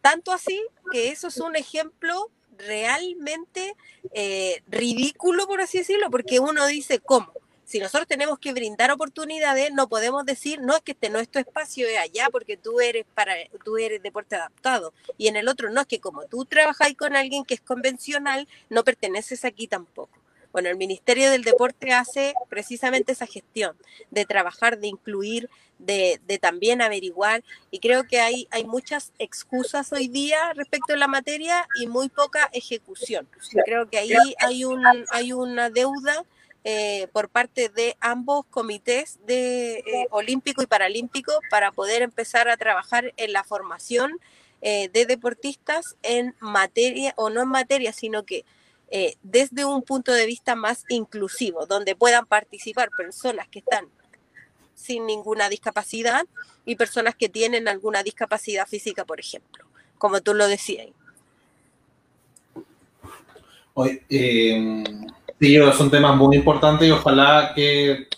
tanto 0.00 0.32
así 0.32 0.62
que 0.92 1.10
eso 1.10 1.28
es 1.28 1.38
un 1.38 1.56
ejemplo 1.56 2.30
realmente 2.56 3.76
eh, 4.12 4.62
ridículo, 4.68 5.46
por 5.46 5.60
así 5.60 5.78
decirlo, 5.78 6.10
porque 6.10 6.40
uno 6.40 6.66
dice, 6.66 6.98
¿cómo? 6.98 7.32
si 7.68 7.80
nosotros 7.80 8.08
tenemos 8.08 8.38
que 8.38 8.54
brindar 8.54 8.90
oportunidades, 8.90 9.74
no 9.74 9.90
podemos 9.90 10.24
decir, 10.24 10.58
no 10.62 10.74
es 10.74 10.80
que 10.80 10.92
este 10.92 11.10
no 11.10 11.18
es 11.18 11.28
tu 11.28 11.38
espacio 11.38 11.86
es 11.86 11.98
allá 11.98 12.28
porque 12.32 12.56
tú 12.56 12.80
eres 12.80 13.04
para 13.14 13.34
tú 13.62 13.76
eres 13.76 14.02
deporte 14.02 14.36
adaptado 14.36 14.94
y 15.18 15.28
en 15.28 15.36
el 15.36 15.48
otro 15.48 15.68
no 15.68 15.82
es 15.82 15.86
que 15.86 16.00
como 16.00 16.24
tú 16.24 16.46
trabajas 16.46 16.94
con 16.94 17.14
alguien 17.14 17.44
que 17.44 17.52
es 17.52 17.60
convencional, 17.60 18.48
no 18.70 18.84
perteneces 18.84 19.44
aquí 19.44 19.68
tampoco. 19.68 20.18
Bueno, 20.52 20.70
el 20.70 20.76
Ministerio 20.76 21.30
del 21.30 21.44
Deporte 21.44 21.92
hace 21.92 22.34
precisamente 22.48 23.12
esa 23.12 23.26
gestión 23.26 23.76
de 24.10 24.24
trabajar, 24.24 24.78
de 24.78 24.88
incluir, 24.88 25.50
de, 25.78 26.20
también 26.40 26.80
averiguar. 26.80 27.44
Y 27.70 27.80
creo 27.80 28.06
que 28.06 28.20
hay, 28.20 28.48
hay 28.50 28.64
muchas 28.64 29.12
excusas 29.18 29.92
hoy 29.92 30.08
día 30.08 30.52
respecto 30.54 30.94
a 30.94 30.96
la 30.96 31.06
materia 31.06 31.66
y 31.80 31.86
muy 31.86 32.08
poca 32.08 32.48
ejecución. 32.52 33.28
Creo 33.64 33.88
que 33.88 33.98
ahí 33.98 34.12
hay, 34.40 34.64
un, 34.64 34.82
hay 35.10 35.32
una 35.32 35.70
deuda 35.70 36.24
eh, 36.64 37.06
por 37.12 37.28
parte 37.28 37.68
de 37.68 37.96
ambos 38.00 38.44
comités 38.50 39.18
de 39.26 39.78
eh, 39.78 40.06
olímpico 40.10 40.62
y 40.62 40.66
paralímpico 40.66 41.32
para 41.50 41.72
poder 41.72 42.02
empezar 42.02 42.48
a 42.48 42.56
trabajar 42.56 43.14
en 43.16 43.32
la 43.32 43.44
formación 43.44 44.18
eh, 44.60 44.88
de 44.92 45.06
deportistas 45.06 45.96
en 46.02 46.34
materia, 46.40 47.14
o 47.16 47.30
no 47.30 47.42
en 47.42 47.48
materia, 47.48 47.92
sino 47.92 48.24
que 48.24 48.44
desde 49.22 49.64
un 49.64 49.82
punto 49.82 50.12
de 50.12 50.26
vista 50.26 50.54
más 50.54 50.84
inclusivo, 50.88 51.66
donde 51.66 51.94
puedan 51.94 52.26
participar 52.26 52.88
personas 52.96 53.46
que 53.48 53.58
están 53.58 53.86
sin 54.74 55.06
ninguna 55.06 55.48
discapacidad 55.48 56.26
y 56.64 56.76
personas 56.76 57.14
que 57.14 57.28
tienen 57.28 57.68
alguna 57.68 58.02
discapacidad 58.02 58.66
física, 58.66 59.04
por 59.04 59.20
ejemplo, 59.20 59.64
como 59.98 60.20
tú 60.20 60.34
lo 60.34 60.48
decías. 60.48 60.88
Hoy, 63.74 64.02
Sí, 65.40 65.56
son 65.76 65.90
temas 65.90 66.16
muy 66.16 66.36
importantes 66.36 66.88
y 66.88 66.90
ojalá 66.90 67.52
que 67.54 68.08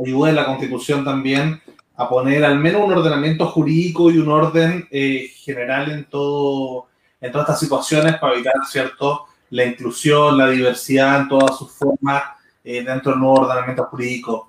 ayude 0.00 0.32
la 0.32 0.46
Constitución 0.46 1.04
también 1.04 1.60
a 1.96 2.08
poner 2.08 2.44
al 2.44 2.56
menos 2.58 2.84
un 2.84 2.92
ordenamiento 2.92 3.46
jurídico 3.46 4.12
y 4.12 4.18
un 4.18 4.28
orden 4.28 4.86
eh, 4.92 5.32
general 5.34 5.90
en 5.90 6.04
todo 6.04 6.86
en 7.20 7.32
todas 7.32 7.48
estas 7.48 7.60
situaciones 7.60 8.16
para 8.18 8.34
evitar, 8.34 8.54
¿cierto?, 8.70 9.26
la 9.50 9.64
inclusión, 9.64 10.36
la 10.36 10.48
diversidad 10.48 11.22
en 11.22 11.28
todas 11.28 11.58
sus 11.58 11.70
formas 11.72 12.22
eh, 12.64 12.82
dentro 12.84 13.12
del 13.12 13.20
nuevo 13.20 13.40
ordenamiento 13.40 13.84
jurídico. 13.84 14.47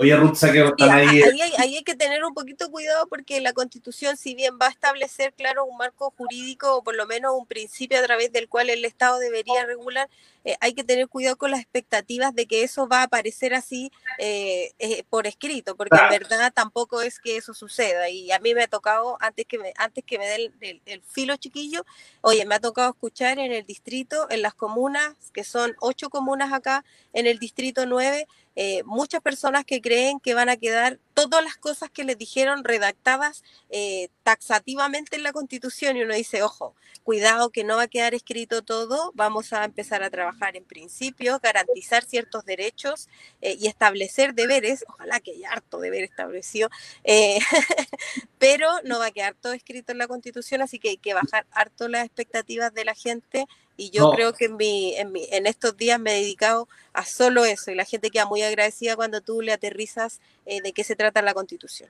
Oye, 0.00 0.16
Ruth, 0.16 0.38
que 0.40 0.64
están 0.64 0.90
ahí. 0.90 1.22
Ahí 1.22 1.40
hay, 1.42 1.52
ahí 1.58 1.76
hay, 1.76 1.84
que 1.84 1.94
tener 1.94 2.24
un 2.24 2.32
poquito 2.32 2.70
cuidado 2.70 3.06
porque 3.06 3.38
la 3.42 3.52
Constitución, 3.52 4.16
si 4.16 4.34
bien 4.34 4.54
va 4.58 4.68
a 4.68 4.70
establecer, 4.70 5.34
claro, 5.34 5.66
un 5.66 5.76
marco 5.76 6.14
jurídico 6.16 6.74
o 6.74 6.82
por 6.82 6.96
lo 6.96 7.06
menos 7.06 7.34
un 7.38 7.46
principio 7.46 7.98
a 7.98 8.02
través 8.02 8.32
del 8.32 8.48
cual 8.48 8.70
el 8.70 8.86
Estado 8.86 9.18
debería 9.18 9.66
regular, 9.66 10.08
eh, 10.44 10.56
hay 10.60 10.72
que 10.72 10.84
tener 10.84 11.06
cuidado 11.08 11.36
con 11.36 11.50
las 11.50 11.60
expectativas 11.60 12.34
de 12.34 12.46
que 12.46 12.62
eso 12.62 12.88
va 12.88 13.00
a 13.00 13.02
aparecer 13.02 13.52
así 13.52 13.92
eh, 14.18 14.72
eh, 14.78 15.04
por 15.10 15.26
escrito, 15.26 15.76
porque 15.76 15.98
en 15.98 16.08
verdad 16.08 16.50
tampoco 16.50 17.02
es 17.02 17.20
que 17.20 17.36
eso 17.36 17.52
suceda. 17.52 18.08
Y 18.08 18.32
a 18.32 18.38
mí 18.38 18.54
me 18.54 18.62
ha 18.62 18.68
tocado, 18.68 19.18
antes 19.20 19.44
que 19.44 19.58
me, 19.58 19.74
antes 19.76 20.02
que 20.02 20.18
me 20.18 20.26
dé 20.26 20.50
el, 20.62 20.80
el, 20.86 21.02
filo 21.02 21.36
chiquillo, 21.36 21.84
oye, 22.22 22.46
me 22.46 22.54
ha 22.54 22.60
tocado 22.60 22.88
escuchar 22.88 23.38
en 23.38 23.52
el 23.52 23.66
distrito, 23.66 24.30
en 24.30 24.40
las 24.40 24.54
comunas, 24.54 25.14
que 25.34 25.44
son 25.44 25.74
ocho 25.80 26.08
comunas 26.08 26.54
acá, 26.54 26.86
en 27.12 27.26
el 27.26 27.38
distrito 27.38 27.84
nueve, 27.84 28.26
eh, 28.56 28.82
muchas 28.84 29.20
personas 29.22 29.64
que 29.64 29.80
creen 29.80 30.20
que 30.20 30.34
van 30.34 30.48
a 30.48 30.56
quedar 30.56 30.98
todas 31.14 31.42
las 31.44 31.56
cosas 31.56 31.90
que 31.90 32.04
les 32.04 32.18
dijeron 32.18 32.64
redactadas 32.64 33.44
eh, 33.70 34.08
taxativamente 34.22 35.16
en 35.16 35.22
la 35.22 35.32
Constitución 35.32 35.96
y 35.96 36.02
uno 36.02 36.14
dice, 36.14 36.42
ojo, 36.42 36.74
cuidado 37.04 37.50
que 37.50 37.64
no 37.64 37.76
va 37.76 37.82
a 37.82 37.88
quedar 37.88 38.14
escrito 38.14 38.62
todo, 38.62 39.12
vamos 39.14 39.52
a 39.52 39.64
empezar 39.64 40.02
a 40.02 40.10
trabajar 40.10 40.56
en 40.56 40.64
principios, 40.64 41.40
garantizar 41.40 42.04
ciertos 42.04 42.44
derechos 42.44 43.08
eh, 43.40 43.56
y 43.58 43.66
establecer 43.68 44.34
deberes, 44.34 44.84
ojalá 44.88 45.20
que 45.20 45.32
haya 45.32 45.50
harto 45.50 45.78
deber 45.78 46.02
establecido, 46.02 46.70
pero 48.38 48.68
no 48.84 48.98
va 48.98 49.06
a 49.06 49.10
quedar 49.10 49.34
todo 49.34 49.52
escrito 49.52 49.92
en 49.92 49.98
la 49.98 50.08
Constitución, 50.08 50.62
así 50.62 50.78
que 50.78 50.90
hay 50.90 50.96
que 50.96 51.14
bajar 51.14 51.46
harto 51.52 51.88
las 51.88 52.04
expectativas 52.04 52.72
de 52.74 52.84
la 52.84 52.94
gente 52.94 53.46
y 53.80 53.88
yo 53.88 54.10
creo 54.10 54.34
que 54.34 54.44
en, 54.44 54.56
mi, 54.58 54.94
en, 54.96 55.10
mi, 55.10 55.26
en, 55.32 55.46
estos 55.46 55.74
días 55.74 55.98
me 55.98 56.12
he 56.12 56.20
dedicado 56.20 56.68
a 56.92 57.06
solo 57.06 57.46
eso 57.46 57.70
y 57.70 57.74
la 57.74 57.86
gente 57.86 58.10
queda 58.10 58.26
muy 58.26 58.42
agradecida 58.42 58.94
cuando 58.94 59.22
tú 59.22 59.40
le 59.40 59.54
aterrizas 59.54 60.20
eh, 60.44 60.60
de 60.60 60.74
qué 60.74 60.84
se 60.84 60.96
trata 60.96 61.22
la 61.22 61.32
constitución. 61.32 61.88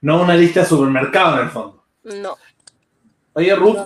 No 0.00 0.22
una 0.22 0.34
lista 0.34 0.60
de 0.60 0.66
supermercado 0.66 1.36
en 1.36 1.42
el 1.42 1.50
fondo. 1.50 1.84
No. 2.04 2.38
Oye, 3.34 3.54
Ruth, 3.54 3.76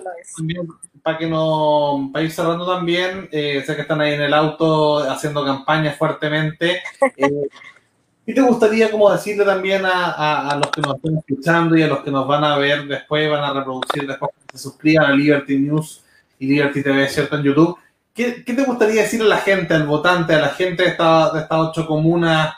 para 1.02 1.18
que 1.18 1.26
no, 1.26 2.10
para 2.12 2.24
ir 2.24 2.30
cerrando 2.30 2.64
también, 2.64 3.28
eh, 3.32 3.64
sé 3.66 3.74
que 3.74 3.82
están 3.82 4.00
ahí 4.00 4.14
en 4.14 4.22
el 4.22 4.32
auto 4.32 4.98
haciendo 4.98 5.44
campaña 5.44 5.92
fuertemente. 5.92 6.80
Eh, 7.16 7.48
¿Qué 8.24 8.34
te 8.34 8.40
gustaría 8.40 8.90
como 8.90 9.12
decirle 9.12 9.44
también 9.44 9.86
a, 9.86 10.10
a, 10.10 10.50
a, 10.50 10.56
los 10.56 10.68
que 10.72 10.80
nos 10.80 10.96
están 10.96 11.18
escuchando 11.18 11.76
y 11.76 11.82
a 11.82 11.86
los 11.86 12.00
que 12.00 12.10
nos 12.10 12.26
van 12.26 12.42
a 12.42 12.58
ver 12.58 12.84
después, 12.86 13.30
van 13.30 13.44
a 13.44 13.52
reproducir 13.52 14.04
después, 14.04 14.32
que 14.48 14.58
se 14.58 14.62
suscriban 14.64 15.06
a 15.06 15.14
Liberty 15.14 15.58
News 15.58 16.02
y 16.38 16.46
Liberty 16.46 16.82
TV, 16.82 17.08
¿cierto? 17.08 17.36
En 17.36 17.42
YouTube. 17.42 17.78
¿Qué, 18.14 18.44
¿Qué, 18.44 18.54
te 18.54 18.64
gustaría 18.64 19.02
decir 19.02 19.20
a 19.20 19.26
la 19.26 19.38
gente, 19.38 19.74
al 19.74 19.86
votante, 19.86 20.34
a 20.34 20.40
la 20.40 20.48
gente 20.48 20.84
de 20.84 20.88
estas 20.90 21.34
de 21.34 21.40
esta 21.40 21.60
ocho 21.60 21.86
comunas, 21.86 22.54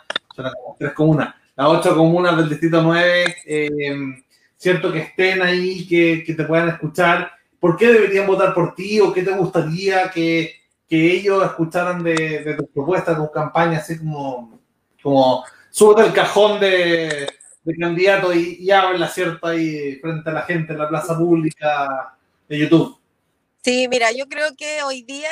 tres 0.78 0.92
comunas, 0.92 1.34
las 1.56 1.66
ocho 1.68 1.96
comunas 1.96 2.36
del 2.36 2.48
Distrito 2.48 2.80
9, 2.80 3.36
eh, 3.44 3.68
¿cierto? 4.56 4.92
Que 4.92 5.00
estén 5.00 5.42
ahí, 5.42 5.86
que, 5.88 6.22
que, 6.24 6.34
te 6.34 6.44
puedan 6.44 6.68
escuchar. 6.68 7.32
¿Por 7.58 7.76
qué 7.76 7.88
deberían 7.88 8.28
votar 8.28 8.54
por 8.54 8.74
ti 8.76 9.00
o 9.00 9.12
qué 9.12 9.22
te 9.22 9.32
gustaría 9.32 10.10
que, 10.10 10.54
que 10.88 11.12
ellos 11.12 11.44
escucharan 11.44 12.04
de, 12.04 12.14
de 12.14 12.54
tus 12.54 12.68
propuestas, 12.68 13.16
de 13.16 13.22
tus 13.24 13.32
campañas, 13.32 13.82
así 13.82 13.98
como, 13.98 14.60
como 15.02 15.44
súbete 15.70 16.06
el 16.06 16.12
cajón 16.12 16.60
de, 16.60 17.28
de 17.64 17.76
candidato 17.76 18.32
y, 18.32 18.58
y 18.60 18.70
habla, 18.70 19.08
¿cierto? 19.08 19.48
Ahí 19.48 19.96
frente 19.96 20.30
a 20.30 20.34
la 20.34 20.42
gente 20.42 20.72
en 20.72 20.78
la 20.78 20.88
plaza 20.88 21.18
pública 21.18 22.14
de 22.48 22.58
YouTube. 22.58 22.97
Sí, 23.68 23.86
mira, 23.88 24.12
yo 24.12 24.28
creo 24.28 24.56
que 24.56 24.82
hoy 24.82 25.02
día 25.02 25.28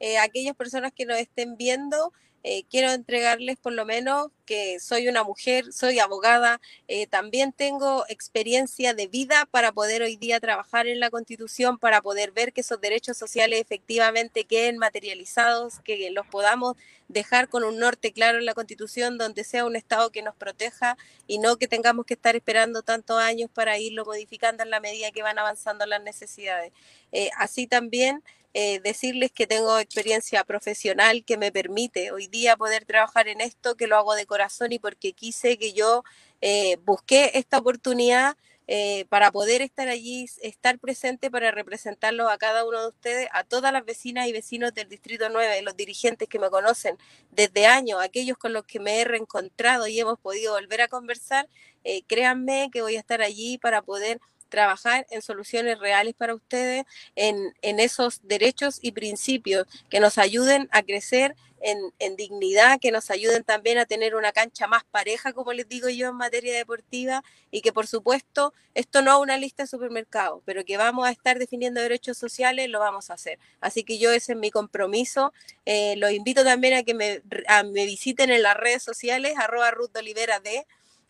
eh, 0.00 0.18
aquellas 0.18 0.56
personas 0.56 0.92
que 0.92 1.06
nos 1.06 1.18
estén 1.18 1.56
viendo, 1.56 2.12
eh, 2.48 2.64
quiero 2.70 2.92
entregarles 2.92 3.56
por 3.58 3.72
lo 3.72 3.84
menos 3.84 4.28
que 4.44 4.78
soy 4.78 5.08
una 5.08 5.24
mujer, 5.24 5.72
soy 5.72 5.98
abogada, 5.98 6.60
eh, 6.86 7.08
también 7.08 7.52
tengo 7.52 8.04
experiencia 8.08 8.94
de 8.94 9.08
vida 9.08 9.48
para 9.50 9.72
poder 9.72 10.02
hoy 10.02 10.14
día 10.14 10.38
trabajar 10.38 10.86
en 10.86 11.00
la 11.00 11.10
constitución, 11.10 11.76
para 11.76 12.00
poder 12.02 12.30
ver 12.30 12.52
que 12.52 12.60
esos 12.60 12.80
derechos 12.80 13.16
sociales 13.16 13.60
efectivamente 13.60 14.44
queden 14.44 14.78
materializados, 14.78 15.80
que 15.80 16.08
los 16.12 16.24
podamos 16.28 16.76
dejar 17.08 17.48
con 17.48 17.64
un 17.64 17.80
norte 17.80 18.12
claro 18.12 18.38
en 18.38 18.44
la 18.44 18.54
constitución, 18.54 19.18
donde 19.18 19.42
sea 19.42 19.64
un 19.64 19.74
Estado 19.74 20.12
que 20.12 20.22
nos 20.22 20.36
proteja 20.36 20.96
y 21.26 21.38
no 21.38 21.56
que 21.56 21.66
tengamos 21.66 22.06
que 22.06 22.14
estar 22.14 22.36
esperando 22.36 22.82
tantos 22.82 23.18
años 23.18 23.50
para 23.52 23.76
irlo 23.80 24.04
modificando 24.04 24.62
en 24.62 24.70
la 24.70 24.78
medida 24.78 25.10
que 25.10 25.22
van 25.22 25.40
avanzando 25.40 25.84
las 25.86 26.00
necesidades. 26.00 26.72
Eh, 27.10 27.28
así 27.36 27.66
también 27.66 28.22
eh, 28.58 28.80
decirles 28.80 29.32
que 29.32 29.46
tengo 29.46 29.78
experiencia 29.78 30.42
profesional 30.42 31.26
que 31.26 31.36
me 31.36 31.52
permite 31.52 32.10
hoy 32.10 32.26
día 32.26 32.56
poder 32.56 32.86
trabajar 32.86 33.28
en 33.28 33.42
esto, 33.42 33.76
que 33.76 33.86
lo 33.86 33.96
hago 33.96 34.14
de 34.14 34.24
corazón 34.24 34.72
y 34.72 34.78
porque 34.78 35.12
quise 35.12 35.58
que 35.58 35.74
yo 35.74 36.04
eh, 36.40 36.78
busqué 36.86 37.32
esta 37.34 37.58
oportunidad 37.58 38.34
eh, 38.66 39.04
para 39.10 39.30
poder 39.30 39.60
estar 39.60 39.88
allí, 39.88 40.26
estar 40.40 40.78
presente 40.78 41.30
para 41.30 41.50
representarlo 41.50 42.30
a 42.30 42.38
cada 42.38 42.64
uno 42.64 42.80
de 42.80 42.88
ustedes, 42.88 43.28
a 43.32 43.44
todas 43.44 43.74
las 43.74 43.84
vecinas 43.84 44.26
y 44.26 44.32
vecinos 44.32 44.72
del 44.72 44.88
Distrito 44.88 45.28
9, 45.28 45.60
los 45.60 45.76
dirigentes 45.76 46.26
que 46.26 46.38
me 46.38 46.48
conocen 46.48 46.96
desde 47.32 47.66
años, 47.66 48.00
aquellos 48.00 48.38
con 48.38 48.54
los 48.54 48.64
que 48.64 48.80
me 48.80 49.02
he 49.02 49.04
reencontrado 49.04 49.86
y 49.86 50.00
hemos 50.00 50.18
podido 50.18 50.54
volver 50.54 50.80
a 50.80 50.88
conversar, 50.88 51.46
eh, 51.84 52.04
créanme 52.06 52.70
que 52.72 52.80
voy 52.80 52.96
a 52.96 53.00
estar 53.00 53.20
allí 53.20 53.58
para 53.58 53.82
poder 53.82 54.18
trabajar 54.48 55.06
en 55.10 55.22
soluciones 55.22 55.78
reales 55.78 56.14
para 56.14 56.34
ustedes, 56.34 56.84
en, 57.14 57.54
en 57.62 57.80
esos 57.80 58.20
derechos 58.22 58.78
y 58.82 58.92
principios 58.92 59.66
que 59.90 60.00
nos 60.00 60.18
ayuden 60.18 60.68
a 60.72 60.82
crecer 60.82 61.34
en, 61.60 61.78
en, 61.98 62.16
dignidad, 62.16 62.78
que 62.80 62.92
nos 62.92 63.10
ayuden 63.10 63.42
también 63.42 63.78
a 63.78 63.86
tener 63.86 64.14
una 64.14 64.32
cancha 64.32 64.66
más 64.66 64.84
pareja, 64.84 65.32
como 65.32 65.52
les 65.52 65.68
digo 65.68 65.88
yo, 65.88 66.08
en 66.08 66.14
materia 66.14 66.54
deportiva, 66.54 67.24
y 67.50 67.60
que 67.60 67.72
por 67.72 67.86
supuesto 67.86 68.52
esto 68.74 69.02
no 69.02 69.16
es 69.16 69.22
una 69.22 69.38
lista 69.38 69.62
de 69.62 69.66
supermercados, 69.66 70.42
pero 70.44 70.64
que 70.64 70.76
vamos 70.76 71.06
a 71.06 71.10
estar 71.10 71.38
definiendo 71.38 71.80
derechos 71.80 72.18
sociales, 72.18 72.68
lo 72.68 72.80
vamos 72.80 73.10
a 73.10 73.14
hacer. 73.14 73.38
Así 73.60 73.84
que 73.84 73.98
yo 73.98 74.10
ese 74.12 74.32
es 74.32 74.38
mi 74.38 74.50
compromiso. 74.50 75.32
Eh, 75.64 75.96
los 75.96 76.12
invito 76.12 76.44
también 76.44 76.74
a 76.74 76.82
que 76.82 76.94
me, 76.94 77.22
a, 77.48 77.62
me 77.62 77.86
visiten 77.86 78.30
en 78.30 78.42
las 78.42 78.56
redes 78.56 78.82
sociales, 78.82 79.34
arroba 79.38 79.70
Ruth 79.70 79.96
Olivera 79.96 80.40
D 80.40 80.66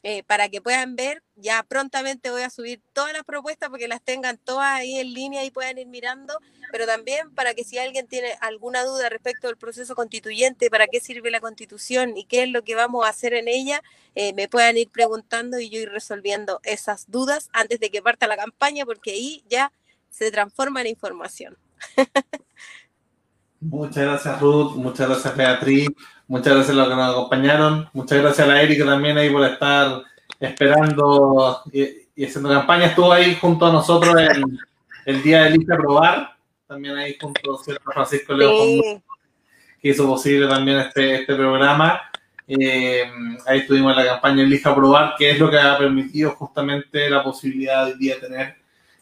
eh, 0.08 0.22
para 0.22 0.48
que 0.48 0.60
puedan 0.60 0.94
ver. 0.94 1.24
Ya 1.34 1.64
prontamente 1.64 2.30
voy 2.30 2.42
a 2.42 2.50
subir 2.50 2.80
todas 2.92 3.12
las 3.12 3.24
propuestas 3.24 3.70
porque 3.70 3.88
las 3.88 4.00
tengan 4.00 4.38
todas 4.38 4.66
ahí 4.66 5.00
en 5.00 5.12
línea 5.12 5.44
y 5.44 5.50
puedan 5.50 5.78
ir 5.78 5.88
mirando, 5.88 6.38
pero 6.70 6.86
también 6.86 7.34
para 7.34 7.54
que 7.54 7.64
si 7.64 7.76
alguien 7.78 8.06
tiene 8.06 8.38
alguna 8.40 8.84
duda 8.84 9.08
respecto 9.08 9.48
del 9.48 9.56
proceso 9.56 9.96
constituyente, 9.96 10.70
para 10.70 10.86
qué 10.86 11.00
sirve 11.00 11.32
la 11.32 11.40
constitución 11.40 12.16
y 12.16 12.24
qué 12.24 12.44
es 12.44 12.50
lo 12.50 12.62
que 12.62 12.76
vamos 12.76 13.04
a 13.04 13.08
hacer 13.08 13.34
en 13.34 13.48
ella, 13.48 13.82
eh, 14.14 14.32
me 14.34 14.48
puedan 14.48 14.76
ir 14.76 14.90
preguntando 14.90 15.58
y 15.58 15.70
yo 15.70 15.80
ir 15.80 15.90
resolviendo 15.90 16.60
esas 16.62 17.10
dudas 17.10 17.48
antes 17.52 17.80
de 17.80 17.90
que 17.90 18.00
parta 18.00 18.28
la 18.28 18.36
campaña, 18.36 18.86
porque 18.86 19.10
ahí 19.10 19.42
ya 19.48 19.72
se 20.08 20.30
transforma 20.30 20.82
en 20.82 20.86
información. 20.86 21.58
Muchas 23.58 24.04
gracias 24.04 24.40
Ruth, 24.40 24.76
muchas 24.76 25.08
gracias 25.08 25.36
Beatriz, 25.36 25.88
muchas 26.28 26.54
gracias 26.54 26.70
a 26.70 26.80
los 26.80 26.88
que 26.88 26.94
nos 26.94 27.10
acompañaron, 27.12 27.88
muchas 27.92 28.18
gracias 28.20 28.46
a 28.46 28.50
la 28.50 28.62
Erika 28.62 28.84
también 28.84 29.16
ahí 29.18 29.30
por 29.30 29.44
estar 29.44 30.02
esperando 30.40 31.62
y, 31.72 32.24
haciendo 32.24 32.48
campaña. 32.48 32.86
Estuvo 32.86 33.12
ahí 33.12 33.36
junto 33.40 33.66
a 33.66 33.72
nosotros 33.72 34.14
el, 34.20 34.58
el 35.04 35.22
día 35.22 35.44
de 35.44 35.50
Lista 35.50 35.76
Probar, 35.76 36.36
también 36.66 36.96
ahí 36.96 37.16
junto 37.20 37.54
a 37.54 37.92
Francisco 37.92 38.34
León, 38.34 39.02
que 39.80 39.88
hizo 39.88 40.06
posible 40.06 40.48
también 40.48 40.78
este, 40.78 41.20
este 41.20 41.34
programa. 41.34 42.00
Eh, 42.48 43.02
ahí 43.46 43.60
estuvimos 43.60 43.92
en 43.92 44.04
la 44.04 44.12
campaña 44.12 44.42
Elija 44.42 44.74
Probar, 44.74 45.14
que 45.16 45.30
es 45.30 45.38
lo 45.38 45.50
que 45.50 45.58
ha 45.58 45.78
permitido 45.78 46.32
justamente 46.32 47.08
la 47.10 47.22
posibilidad 47.22 47.86
de 47.86 47.96
día 47.96 48.14
de 48.16 48.20
tener 48.20 48.56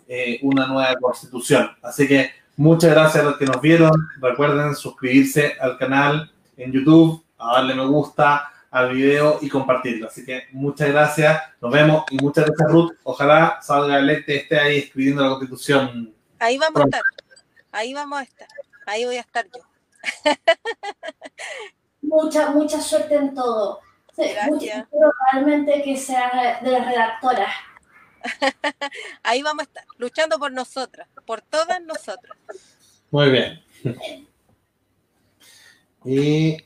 eh, 0.08 0.38
una 0.42 0.66
nueva 0.66 0.94
constitución. 0.96 1.70
Así 1.82 2.06
que 2.06 2.32
muchas 2.56 2.90
gracias 2.90 3.24
a 3.24 3.28
los 3.28 3.38
que 3.38 3.46
nos 3.46 3.60
vieron. 3.60 3.92
Recuerden 4.20 4.74
suscribirse 4.74 5.56
al 5.60 5.78
canal 5.78 6.30
en 6.56 6.72
YouTube, 6.72 7.24
a 7.38 7.54
darle 7.54 7.74
me 7.74 7.86
gusta 7.86 8.50
al 8.70 8.92
video 8.92 9.38
y 9.40 9.48
compartirlo. 9.48 10.08
Así 10.08 10.24
que 10.24 10.44
muchas 10.52 10.88
gracias, 10.88 11.42
nos 11.60 11.72
vemos 11.72 12.04
y 12.10 12.16
muchas 12.16 12.46
gracias 12.46 12.70
Ruth. 12.70 12.92
Ojalá 13.04 13.58
salga 13.62 13.98
el 13.98 14.10
este, 14.10 14.36
esté 14.36 14.58
ahí 14.58 14.78
escribiendo 14.78 15.22
la 15.22 15.30
constitución. 15.30 16.12
Ahí 16.38 16.58
vamos 16.58 16.82
a 16.82 16.84
estar, 16.84 17.02
ahí 17.72 17.94
vamos 17.94 18.18
a 18.18 18.22
estar, 18.22 18.48
ahí 18.86 19.04
voy 19.04 19.16
a 19.16 19.20
estar 19.20 19.46
yo. 19.46 19.62
mucha, 22.02 22.50
mucha 22.50 22.80
suerte 22.80 23.14
en 23.14 23.34
todo. 23.34 23.80
Gracias. 24.16 24.86
realmente 25.32 25.82
que 25.82 25.96
sea 25.96 26.60
de 26.62 26.70
las 26.70 26.86
redactoras. 26.86 27.52
Ahí 29.22 29.42
vamos 29.42 29.62
a 29.62 29.64
estar, 29.64 29.84
luchando 29.98 30.38
por 30.38 30.52
nosotras, 30.52 31.08
por 31.26 31.42
todas 31.42 31.82
nosotras. 31.82 32.36
Muy 33.10 33.30
bien. 33.30 33.62
Y 36.04 36.58